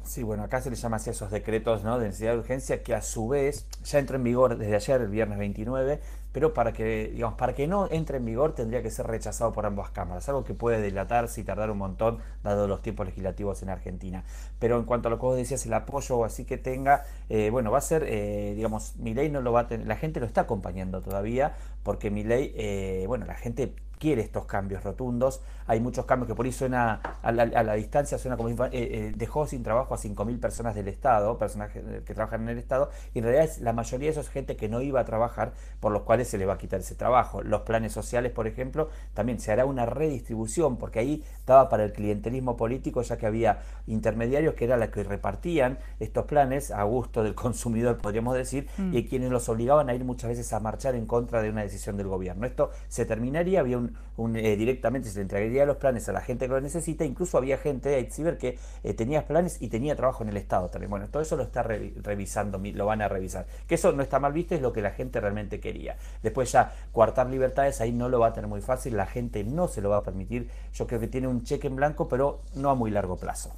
Sí, 0.07 0.23
bueno, 0.23 0.43
acá 0.43 0.61
se 0.61 0.69
les 0.69 0.81
llama 0.81 0.95
así 0.95 1.09
esos 1.09 1.29
decretos 1.31 1.83
¿no? 1.83 1.99
de 1.99 2.05
necesidad 2.05 2.31
de 2.31 2.39
urgencia 2.39 2.81
que 2.81 2.95
a 2.95 3.01
su 3.01 3.27
vez 3.27 3.65
ya 3.83 3.99
entró 3.99 4.15
en 4.15 4.23
vigor 4.23 4.57
desde 4.57 4.73
ayer, 4.73 5.01
el 5.01 5.09
viernes 5.09 5.37
29, 5.37 5.99
pero 6.37 6.53
para 6.53 6.71
que, 6.71 7.09
digamos, 7.15 7.35
para 7.35 7.55
que 7.55 7.65
no 7.65 7.87
entre 7.89 8.17
en 8.17 8.25
vigor 8.25 8.53
tendría 8.53 8.83
que 8.83 8.91
ser 8.91 9.07
rechazado 9.07 9.51
por 9.53 9.65
ambas 9.65 9.89
cámaras, 9.89 10.29
algo 10.29 10.43
que 10.43 10.53
puede 10.53 10.79
dilatarse 10.83 11.41
y 11.41 11.43
tardar 11.43 11.71
un 11.71 11.79
montón 11.79 12.19
dado 12.43 12.67
los 12.67 12.83
tiempos 12.83 13.07
legislativos 13.07 13.63
en 13.63 13.69
Argentina. 13.69 14.23
Pero 14.59 14.77
en 14.77 14.83
cuanto 14.83 15.07
a 15.07 15.09
lo 15.09 15.17
que 15.17 15.25
vos 15.25 15.35
decías, 15.35 15.65
el 15.65 15.73
apoyo 15.73 16.17
o 16.17 16.25
así 16.25 16.45
que 16.45 16.59
tenga, 16.59 17.05
eh, 17.29 17.49
bueno, 17.49 17.71
va 17.71 17.79
a 17.79 17.81
ser, 17.81 18.03
eh, 18.07 18.53
digamos, 18.55 18.97
mi 18.97 19.15
ley 19.15 19.31
no 19.31 19.41
lo 19.41 19.51
va 19.51 19.61
a 19.61 19.67
tener, 19.67 19.87
la 19.87 19.95
gente 19.95 20.19
lo 20.19 20.27
está 20.27 20.41
acompañando 20.41 21.01
todavía, 21.01 21.55
porque 21.81 22.11
mi 22.11 22.23
ley, 22.23 22.53
eh, 22.55 23.05
bueno, 23.07 23.25
la 23.25 23.33
gente 23.33 23.73
quiere 23.99 24.21
estos 24.21 24.45
cambios 24.45 24.83
rotundos. 24.83 25.41
Hay 25.65 25.79
muchos 25.79 26.05
cambios 26.05 26.27
que 26.27 26.35
por 26.35 26.45
ahí 26.45 26.51
suena 26.51 27.01
a 27.21 27.31
la, 27.31 27.73
distancia, 27.73 28.17
suena 28.17 28.37
como 28.37 28.49
eh, 28.71 29.11
dejó 29.15 29.47
sin 29.47 29.63
trabajo 29.63 29.93
a 29.93 29.97
5.000 29.97 30.39
personas 30.39 30.75
del 30.75 30.87
Estado, 30.87 31.37
personas 31.37 31.71
que, 31.71 31.81
trabajan 32.13 32.43
en 32.43 32.49
el 32.49 32.57
Estado, 32.57 32.89
y 33.13 33.19
en 33.19 33.25
realidad 33.25 33.45
es, 33.45 33.59
la 33.59 33.73
mayoría 33.73 34.07
de 34.07 34.11
esos 34.11 34.29
gente 34.29 34.55
que 34.55 34.69
no 34.69 34.81
iba 34.81 35.01
a 35.01 35.05
trabajar, 35.05 35.53
por 35.79 35.91
los 35.91 36.03
cuales 36.03 36.26
se 36.27 36.37
le 36.37 36.45
va 36.45 36.53
a 36.53 36.57
quitar 36.57 36.79
ese 36.79 36.95
trabajo. 36.95 37.41
Los 37.41 37.61
planes 37.61 37.91
sociales, 37.93 38.31
por 38.31 38.47
ejemplo, 38.47 38.89
también 39.13 39.39
se 39.39 39.51
hará 39.51 39.65
una 39.65 39.85
redistribución, 39.85 40.77
porque 40.77 40.99
ahí 40.99 41.23
estaba 41.39 41.69
para 41.69 41.83
el 41.83 41.93
clientelismo 41.93 42.57
político, 42.57 43.01
ya 43.01 43.17
que 43.17 43.25
había 43.25 43.59
intermediarios 43.87 44.53
que 44.53 44.65
eran 44.65 44.79
los 44.79 44.89
que 44.89 45.03
repartían 45.03 45.79
estos 45.99 46.25
planes 46.25 46.71
a 46.71 46.83
gusto 46.83 47.23
del 47.23 47.35
consumidor, 47.35 47.97
podríamos 47.97 48.35
decir, 48.35 48.67
mm. 48.77 48.95
y 48.95 49.07
quienes 49.07 49.31
los 49.31 49.49
obligaban 49.49 49.89
a 49.89 49.95
ir 49.95 50.03
muchas 50.03 50.29
veces 50.29 50.51
a 50.53 50.59
marchar 50.59 50.95
en 50.95 51.05
contra 51.05 51.41
de 51.41 51.49
una 51.49 51.63
decisión 51.63 51.97
del 51.97 52.07
gobierno. 52.07 52.45
Esto 52.45 52.71
se 52.87 53.05
terminaría, 53.05 53.61
había 53.61 53.77
un 53.77 53.95
eh, 54.35 54.55
directamente 54.55 55.09
se 55.09 55.15
le 55.15 55.21
entregaría 55.21 55.65
los 55.65 55.77
planes 55.77 56.09
a 56.09 56.11
la 56.11 56.21
gente 56.21 56.47
que 56.47 56.53
lo 56.53 56.59
necesita, 56.59 57.05
incluso 57.05 57.37
había 57.37 57.57
gente 57.57 57.89
de 57.89 58.09
Ciber 58.09 58.37
que 58.37 58.57
eh, 58.83 58.93
tenía 58.93 59.25
planes 59.27 59.61
y 59.61 59.67
tenía 59.67 59.95
trabajo 59.95 60.23
en 60.23 60.29
el 60.29 60.37
Estado 60.37 60.69
también. 60.69 60.89
Bueno, 60.89 61.07
todo 61.09 61.21
eso 61.21 61.35
lo 61.35 61.43
está 61.43 61.61
revisando, 61.61 62.59
lo 62.59 62.85
van 62.85 63.01
a 63.01 63.07
revisar. 63.07 63.45
Que 63.67 63.75
eso 63.75 63.91
no 63.91 64.01
está 64.01 64.19
mal 64.19 64.33
visto, 64.33 64.55
es 64.55 64.61
lo 64.61 64.73
que 64.73 64.81
la 64.81 64.91
gente 64.91 65.19
realmente 65.19 65.59
quería. 65.59 65.97
Después 66.23 66.51
ya, 66.51 66.73
coartar 66.91 67.29
libertades, 67.29 67.81
ahí 67.81 67.91
no 67.91 68.09
lo 68.09 68.19
va 68.19 68.27
a 68.27 68.33
tener 68.33 68.47
muy 68.47 68.61
fácil, 68.61 68.97
la 68.97 69.05
gente 69.05 69.43
no 69.43 69.67
se 69.67 69.81
lo 69.81 69.89
va 69.89 69.97
a 69.97 70.03
permitir. 70.03 70.49
Yo 70.73 70.87
creo 70.87 70.99
que 70.99 71.07
tiene 71.07 71.27
un 71.27 71.43
cheque 71.43 71.67
en 71.67 71.75
blanco, 71.75 72.07
pero 72.07 72.41
no 72.55 72.69
a 72.69 72.75
muy 72.75 72.91
largo 72.91 73.17
plazo. 73.17 73.53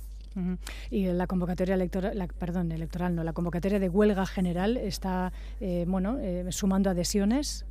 Y 0.89 1.05
la 1.07 1.27
convocatoria 1.27 1.75
electoral, 1.75 2.17
la, 2.17 2.27
perdón, 2.27 2.71
electoral 2.71 3.15
no, 3.15 3.23
la 3.23 3.33
convocatoria 3.33 3.79
de 3.79 3.89
huelga 3.89 4.25
general 4.25 4.77
está, 4.77 5.33
eh, 5.59 5.85
bueno, 5.87 6.17
sumando 6.49 6.89
adhesiones. 6.89 7.65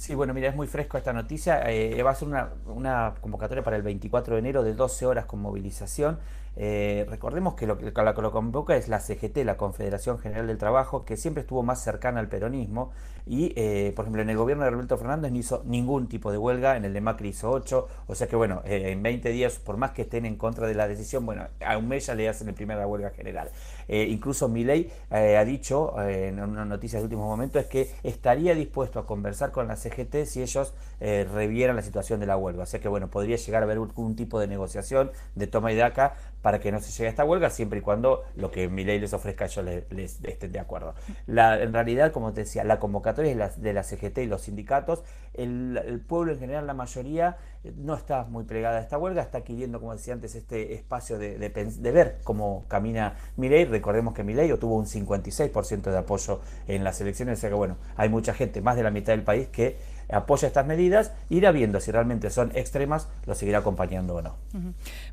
Sí, 0.00 0.14
bueno, 0.14 0.32
mira, 0.32 0.48
es 0.48 0.56
muy 0.56 0.66
fresco 0.66 0.96
esta 0.96 1.12
noticia. 1.12 1.60
Eh, 1.70 2.02
va 2.02 2.12
a 2.12 2.14
ser 2.14 2.26
una, 2.26 2.48
una, 2.64 3.12
convocatoria 3.20 3.62
para 3.62 3.76
el 3.76 3.82
24 3.82 4.34
de 4.34 4.40
enero 4.40 4.62
de 4.62 4.72
12 4.72 5.04
horas 5.04 5.26
con 5.26 5.40
movilización. 5.40 6.18
Eh, 6.56 7.06
recordemos 7.08 7.54
que 7.54 7.66
lo 7.66 7.78
que 7.78 7.92
lo, 7.92 8.32
convoca 8.32 8.76
es 8.76 8.88
la 8.88 9.00
CGT, 9.00 9.38
la 9.44 9.56
Confederación 9.56 10.18
General 10.18 10.46
del 10.46 10.58
Trabajo, 10.58 11.04
que 11.04 11.16
siempre 11.16 11.42
estuvo 11.42 11.62
más 11.62 11.82
cercana 11.82 12.20
al 12.20 12.28
peronismo 12.28 12.90
y, 13.26 13.52
eh, 13.56 13.92
por 13.94 14.04
ejemplo, 14.04 14.22
en 14.22 14.30
el 14.30 14.36
gobierno 14.36 14.64
de 14.64 14.70
Roberto 14.70 14.98
Fernández 14.98 15.30
no 15.30 15.38
hizo 15.38 15.62
ningún 15.64 16.08
tipo 16.08 16.32
de 16.32 16.38
huelga, 16.38 16.76
en 16.76 16.84
el 16.84 16.92
de 16.92 17.00
Macri 17.00 17.28
hizo 17.28 17.50
8, 17.50 17.88
o 18.06 18.14
sea 18.14 18.26
que, 18.26 18.34
bueno, 18.34 18.62
eh, 18.64 18.90
en 18.90 19.02
20 19.02 19.28
días, 19.30 19.58
por 19.58 19.76
más 19.76 19.92
que 19.92 20.02
estén 20.02 20.26
en 20.26 20.36
contra 20.36 20.66
de 20.66 20.74
la 20.74 20.88
decisión, 20.88 21.24
bueno, 21.24 21.46
a 21.64 21.78
un 21.78 21.86
mes 21.88 22.06
ya 22.06 22.14
le 22.14 22.28
hacen 22.28 22.48
el 22.48 22.54
primera 22.54 22.86
huelga 22.86 23.10
general. 23.10 23.50
incluso 23.88 24.48
Milei 24.48 24.90
ha 25.10 25.44
dicho 25.44 26.00
en 26.00 26.40
una 26.40 26.64
noticia 26.64 26.98
de 26.98 27.04
último 27.04 27.26
momento 27.26 27.58
es 27.58 27.66
que 27.66 27.90
estaría 28.02 28.54
dispuesto 28.54 28.98
a 28.98 29.06
conversar 29.06 29.50
con 29.50 29.66
la 29.68 29.76
CGT 29.76 30.26
si 30.26 30.42
ellos 30.42 30.74
revieran 31.00 31.76
la 31.76 31.82
situación 31.82 32.20
de 32.20 32.26
la 32.26 32.36
huelga. 32.36 32.62
O 32.62 32.66
sea 32.66 32.80
que, 32.80 32.88
bueno, 32.88 33.08
podría 33.08 33.36
llegar 33.36 33.62
a 33.62 33.66
haber 33.66 33.78
un, 33.78 34.16
tipo 34.16 34.38
de 34.40 34.46
negociación 34.46 35.10
de 35.34 35.46
toma 35.46 35.72
y 35.72 35.76
daca 35.76 36.14
para 36.42 36.60
que 36.60 36.72
no 36.72 36.80
se 36.80 36.90
llegue 36.90 37.06
a 37.06 37.10
esta 37.10 37.24
huelga, 37.24 37.50
siempre 37.50 37.80
y 37.80 37.82
cuando 37.82 38.24
lo 38.36 38.50
que 38.50 38.68
mi 38.68 38.84
ley 38.84 38.98
les 38.98 39.12
ofrezca 39.12 39.44
ellos 39.44 39.64
les, 39.90 40.22
estén 40.24 40.52
de 40.52 40.58
acuerdo. 40.58 40.94
En 41.26 41.72
realidad, 41.72 42.12
como 42.12 42.32
te 42.32 42.42
decía, 42.42 42.64
la 42.64 42.78
convocatoria 42.78 43.30
es 43.30 43.36
la, 43.36 43.48
de 43.48 43.72
la 43.72 43.82
CGT 43.82 44.18
y 44.18 44.26
los 44.26 44.42
sindicatos. 44.42 45.02
El, 45.34 46.02
pueblo 46.06 46.32
en 46.32 46.38
general, 46.38 46.66
la 46.66 46.74
mayoría, 46.74 47.36
no 47.76 47.94
está 47.94 48.24
muy 48.24 48.44
plegada 48.44 48.78
a 48.78 48.80
esta 48.80 48.98
huelga, 48.98 49.22
está 49.22 49.42
queriendo, 49.42 49.80
como 49.80 49.92
decía 49.92 50.14
antes, 50.14 50.34
este 50.34 50.74
espacio 50.74 51.18
de, 51.18 51.38
de, 51.38 51.92
ver 51.92 52.18
cómo 52.24 52.64
camina 52.68 53.16
ley. 53.36 53.64
Recordemos 53.64 54.14
que 54.14 54.24
ley 54.24 54.50
obtuvo 54.50 54.76
un 54.76 54.86
56% 54.86 55.90
de 55.90 55.98
apoyo 55.98 56.40
en 56.66 56.84
las 56.84 57.00
elecciones, 57.00 57.38
o 57.38 57.40
sea 57.40 57.50
que 57.50 57.56
bueno, 57.56 57.76
hay 57.96 58.08
mucha 58.08 58.32
gente, 58.32 58.60
más 58.60 58.76
de 58.76 58.82
la 58.82 58.90
mitad 58.90 59.12
del 59.12 59.22
país, 59.22 59.48
que 59.48 59.76
apoya 60.12 60.48
estas 60.48 60.66
medidas, 60.66 61.12
irá 61.28 61.52
viendo 61.52 61.80
si 61.80 61.90
realmente 61.90 62.30
son 62.30 62.52
extremas, 62.54 63.08
lo 63.26 63.34
seguirá 63.34 63.58
acompañando 63.58 64.16
o 64.16 64.22
no. 64.22 64.36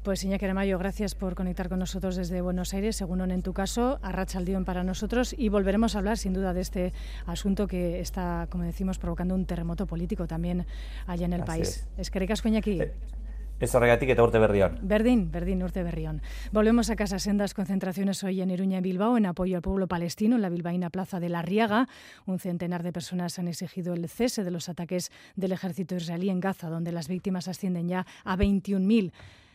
Pues 0.04 0.24
Iñaki 0.24 0.46
Aramayo, 0.46 0.80
gracias 0.80 1.16
por 1.16 1.36
conectar 1.36 1.70
con 1.70 1.80
nosotros 1.80 2.16
desde 2.16 2.42
Buenos 2.42 2.74
Aires, 2.74 2.96
según 2.96 3.18
en 3.32 3.42
tu 3.42 3.54
caso, 3.54 4.00
arracha 4.02 4.40
el 4.40 4.46
dión 4.46 4.66
para 4.66 4.84
nosotros 4.84 5.36
y 5.38 5.50
volveremos 5.50 5.96
a 5.96 6.00
hablar 6.00 6.18
sin 6.18 6.34
duda 6.34 6.54
de 6.54 6.62
este 6.62 6.94
asunto 7.26 7.68
que 7.68 8.00
está, 8.00 8.48
como 8.50 8.64
decimos, 8.64 8.98
provocando 8.98 9.36
un 9.36 9.46
terremoto 9.46 9.88
político 9.88 10.28
también 10.28 10.66
allá 11.08 11.26
en 11.26 11.34
el 11.34 11.44
país. 11.44 11.88
Es. 11.98 12.12
que 12.12 12.20
ricas 12.20 12.46
Iñaki. 12.46 12.82
Ez 12.82 12.92
horregatik 13.60 14.10
eta 14.10 14.24
urte 14.24 14.40
berrión. 14.40 14.80
Berdín, 14.82 15.32
Berdín, 15.32 15.64
urte 15.64 15.84
berrión. 15.84 16.22
Volvemos 16.52 16.90
a 16.90 16.96
casa 16.96 17.20
sendas 17.20 17.54
concentraciones 17.54 18.24
hoy 18.24 18.42
en 18.42 18.52
Iruña 18.52 18.80
y 18.80 18.82
Bilbao 18.82 19.18
en 19.18 19.26
apoyo 19.26 19.58
al 19.58 19.62
pueblo 19.62 19.88
palestino 19.88 20.36
en 20.36 20.42
la 20.42 20.50
bilbaína 20.50 20.90
plaza 20.90 21.20
de 21.20 21.30
La 21.30 21.42
Riaga. 21.42 21.88
Un 22.26 22.40
centenar 22.40 22.84
de 22.84 22.94
personas 22.94 23.40
han 23.40 23.48
exigido 23.48 23.94
el 23.94 24.08
cese 24.08 24.44
de 24.44 24.52
los 24.52 24.70
ataques 24.70 25.12
del 25.36 25.52
ejército 25.52 25.96
israelí 25.96 26.30
en 26.30 26.40
Gaza, 26.40 26.70
donde 26.70 26.92
las 26.92 27.08
víctimas 27.08 27.48
ascienden 27.48 27.88
ya 27.88 28.06
a 28.24 28.38
21.000. 28.38 29.12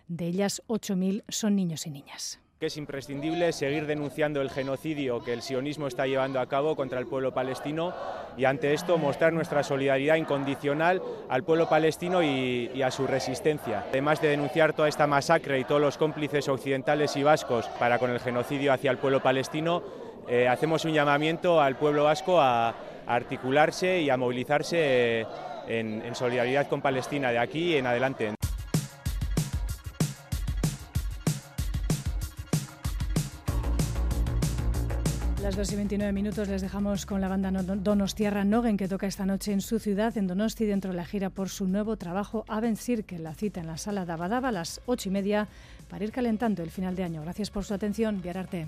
De 0.08 0.26
ellas, 0.26 0.62
8.000 0.68 1.22
son 1.28 1.56
niños 1.56 1.86
y 1.86 1.90
niñas 1.90 2.40
es 2.66 2.76
imprescindible 2.76 3.52
seguir 3.52 3.86
denunciando 3.86 4.40
el 4.40 4.50
genocidio 4.50 5.22
que 5.22 5.32
el 5.32 5.42
sionismo 5.42 5.86
está 5.86 6.06
llevando 6.06 6.40
a 6.40 6.46
cabo 6.46 6.76
contra 6.76 6.98
el 6.98 7.06
pueblo 7.06 7.32
palestino 7.32 7.92
y 8.36 8.44
ante 8.44 8.72
esto 8.72 8.98
mostrar 8.98 9.32
nuestra 9.32 9.62
solidaridad 9.62 10.16
incondicional 10.16 11.02
al 11.28 11.44
pueblo 11.44 11.68
palestino 11.68 12.22
y, 12.22 12.82
a 12.82 12.90
su 12.90 13.06
resistencia. 13.06 13.84
Además 13.90 14.20
de 14.20 14.28
denunciar 14.28 14.72
toda 14.72 14.88
esta 14.88 15.06
masacre 15.06 15.58
y 15.58 15.64
todos 15.64 15.80
los 15.80 15.98
cómplices 15.98 16.48
occidentales 16.48 17.16
y 17.16 17.22
vascos 17.22 17.66
para 17.78 17.98
con 17.98 18.10
el 18.10 18.20
genocidio 18.20 18.72
hacia 18.72 18.90
el 18.90 18.98
pueblo 18.98 19.22
palestino, 19.22 19.82
eh, 20.28 20.48
hacemos 20.48 20.84
un 20.84 20.92
llamamiento 20.92 21.60
al 21.60 21.76
pueblo 21.76 22.04
vasco 22.04 22.40
a, 22.40 22.74
articularse 23.04 24.00
y 24.00 24.10
a 24.10 24.16
movilizarse 24.16 24.78
eh, 24.80 25.26
en 25.66 26.14
solidaridad 26.14 26.68
con 26.68 26.80
Palestina 26.80 27.32
de 27.32 27.38
aquí 27.40 27.76
en 27.76 27.88
adelante. 27.88 28.34
Las 35.52 35.68
2 35.68 35.72
y 35.72 35.76
29 35.76 36.12
minutos 36.14 36.48
les 36.48 36.62
dejamos 36.62 37.04
con 37.04 37.20
la 37.20 37.28
banda 37.28 37.50
Donostierra 37.50 38.42
Nogen 38.42 38.78
que 38.78 38.88
toca 38.88 39.06
esta 39.06 39.26
noche 39.26 39.52
en 39.52 39.60
su 39.60 39.78
ciudad, 39.78 40.16
en 40.16 40.26
Donosti, 40.26 40.64
dentro 40.64 40.92
de 40.92 40.96
la 40.96 41.04
gira 41.04 41.28
por 41.28 41.50
su 41.50 41.68
nuevo 41.68 41.98
trabajo 41.98 42.46
Aven 42.48 42.78
Cirque, 42.78 43.18
la 43.18 43.34
cita 43.34 43.60
en 43.60 43.66
la 43.66 43.76
sala 43.76 44.06
Dabadaba 44.06 44.48
a 44.48 44.52
las 44.52 44.80
8 44.86 45.10
y 45.10 45.12
media 45.12 45.48
para 45.90 46.04
ir 46.04 46.10
calentando 46.10 46.62
el 46.62 46.70
final 46.70 46.96
de 46.96 47.04
año. 47.04 47.20
Gracias 47.20 47.50
por 47.50 47.64
su 47.64 47.74
atención, 47.74 48.22
Viararte. 48.22 48.66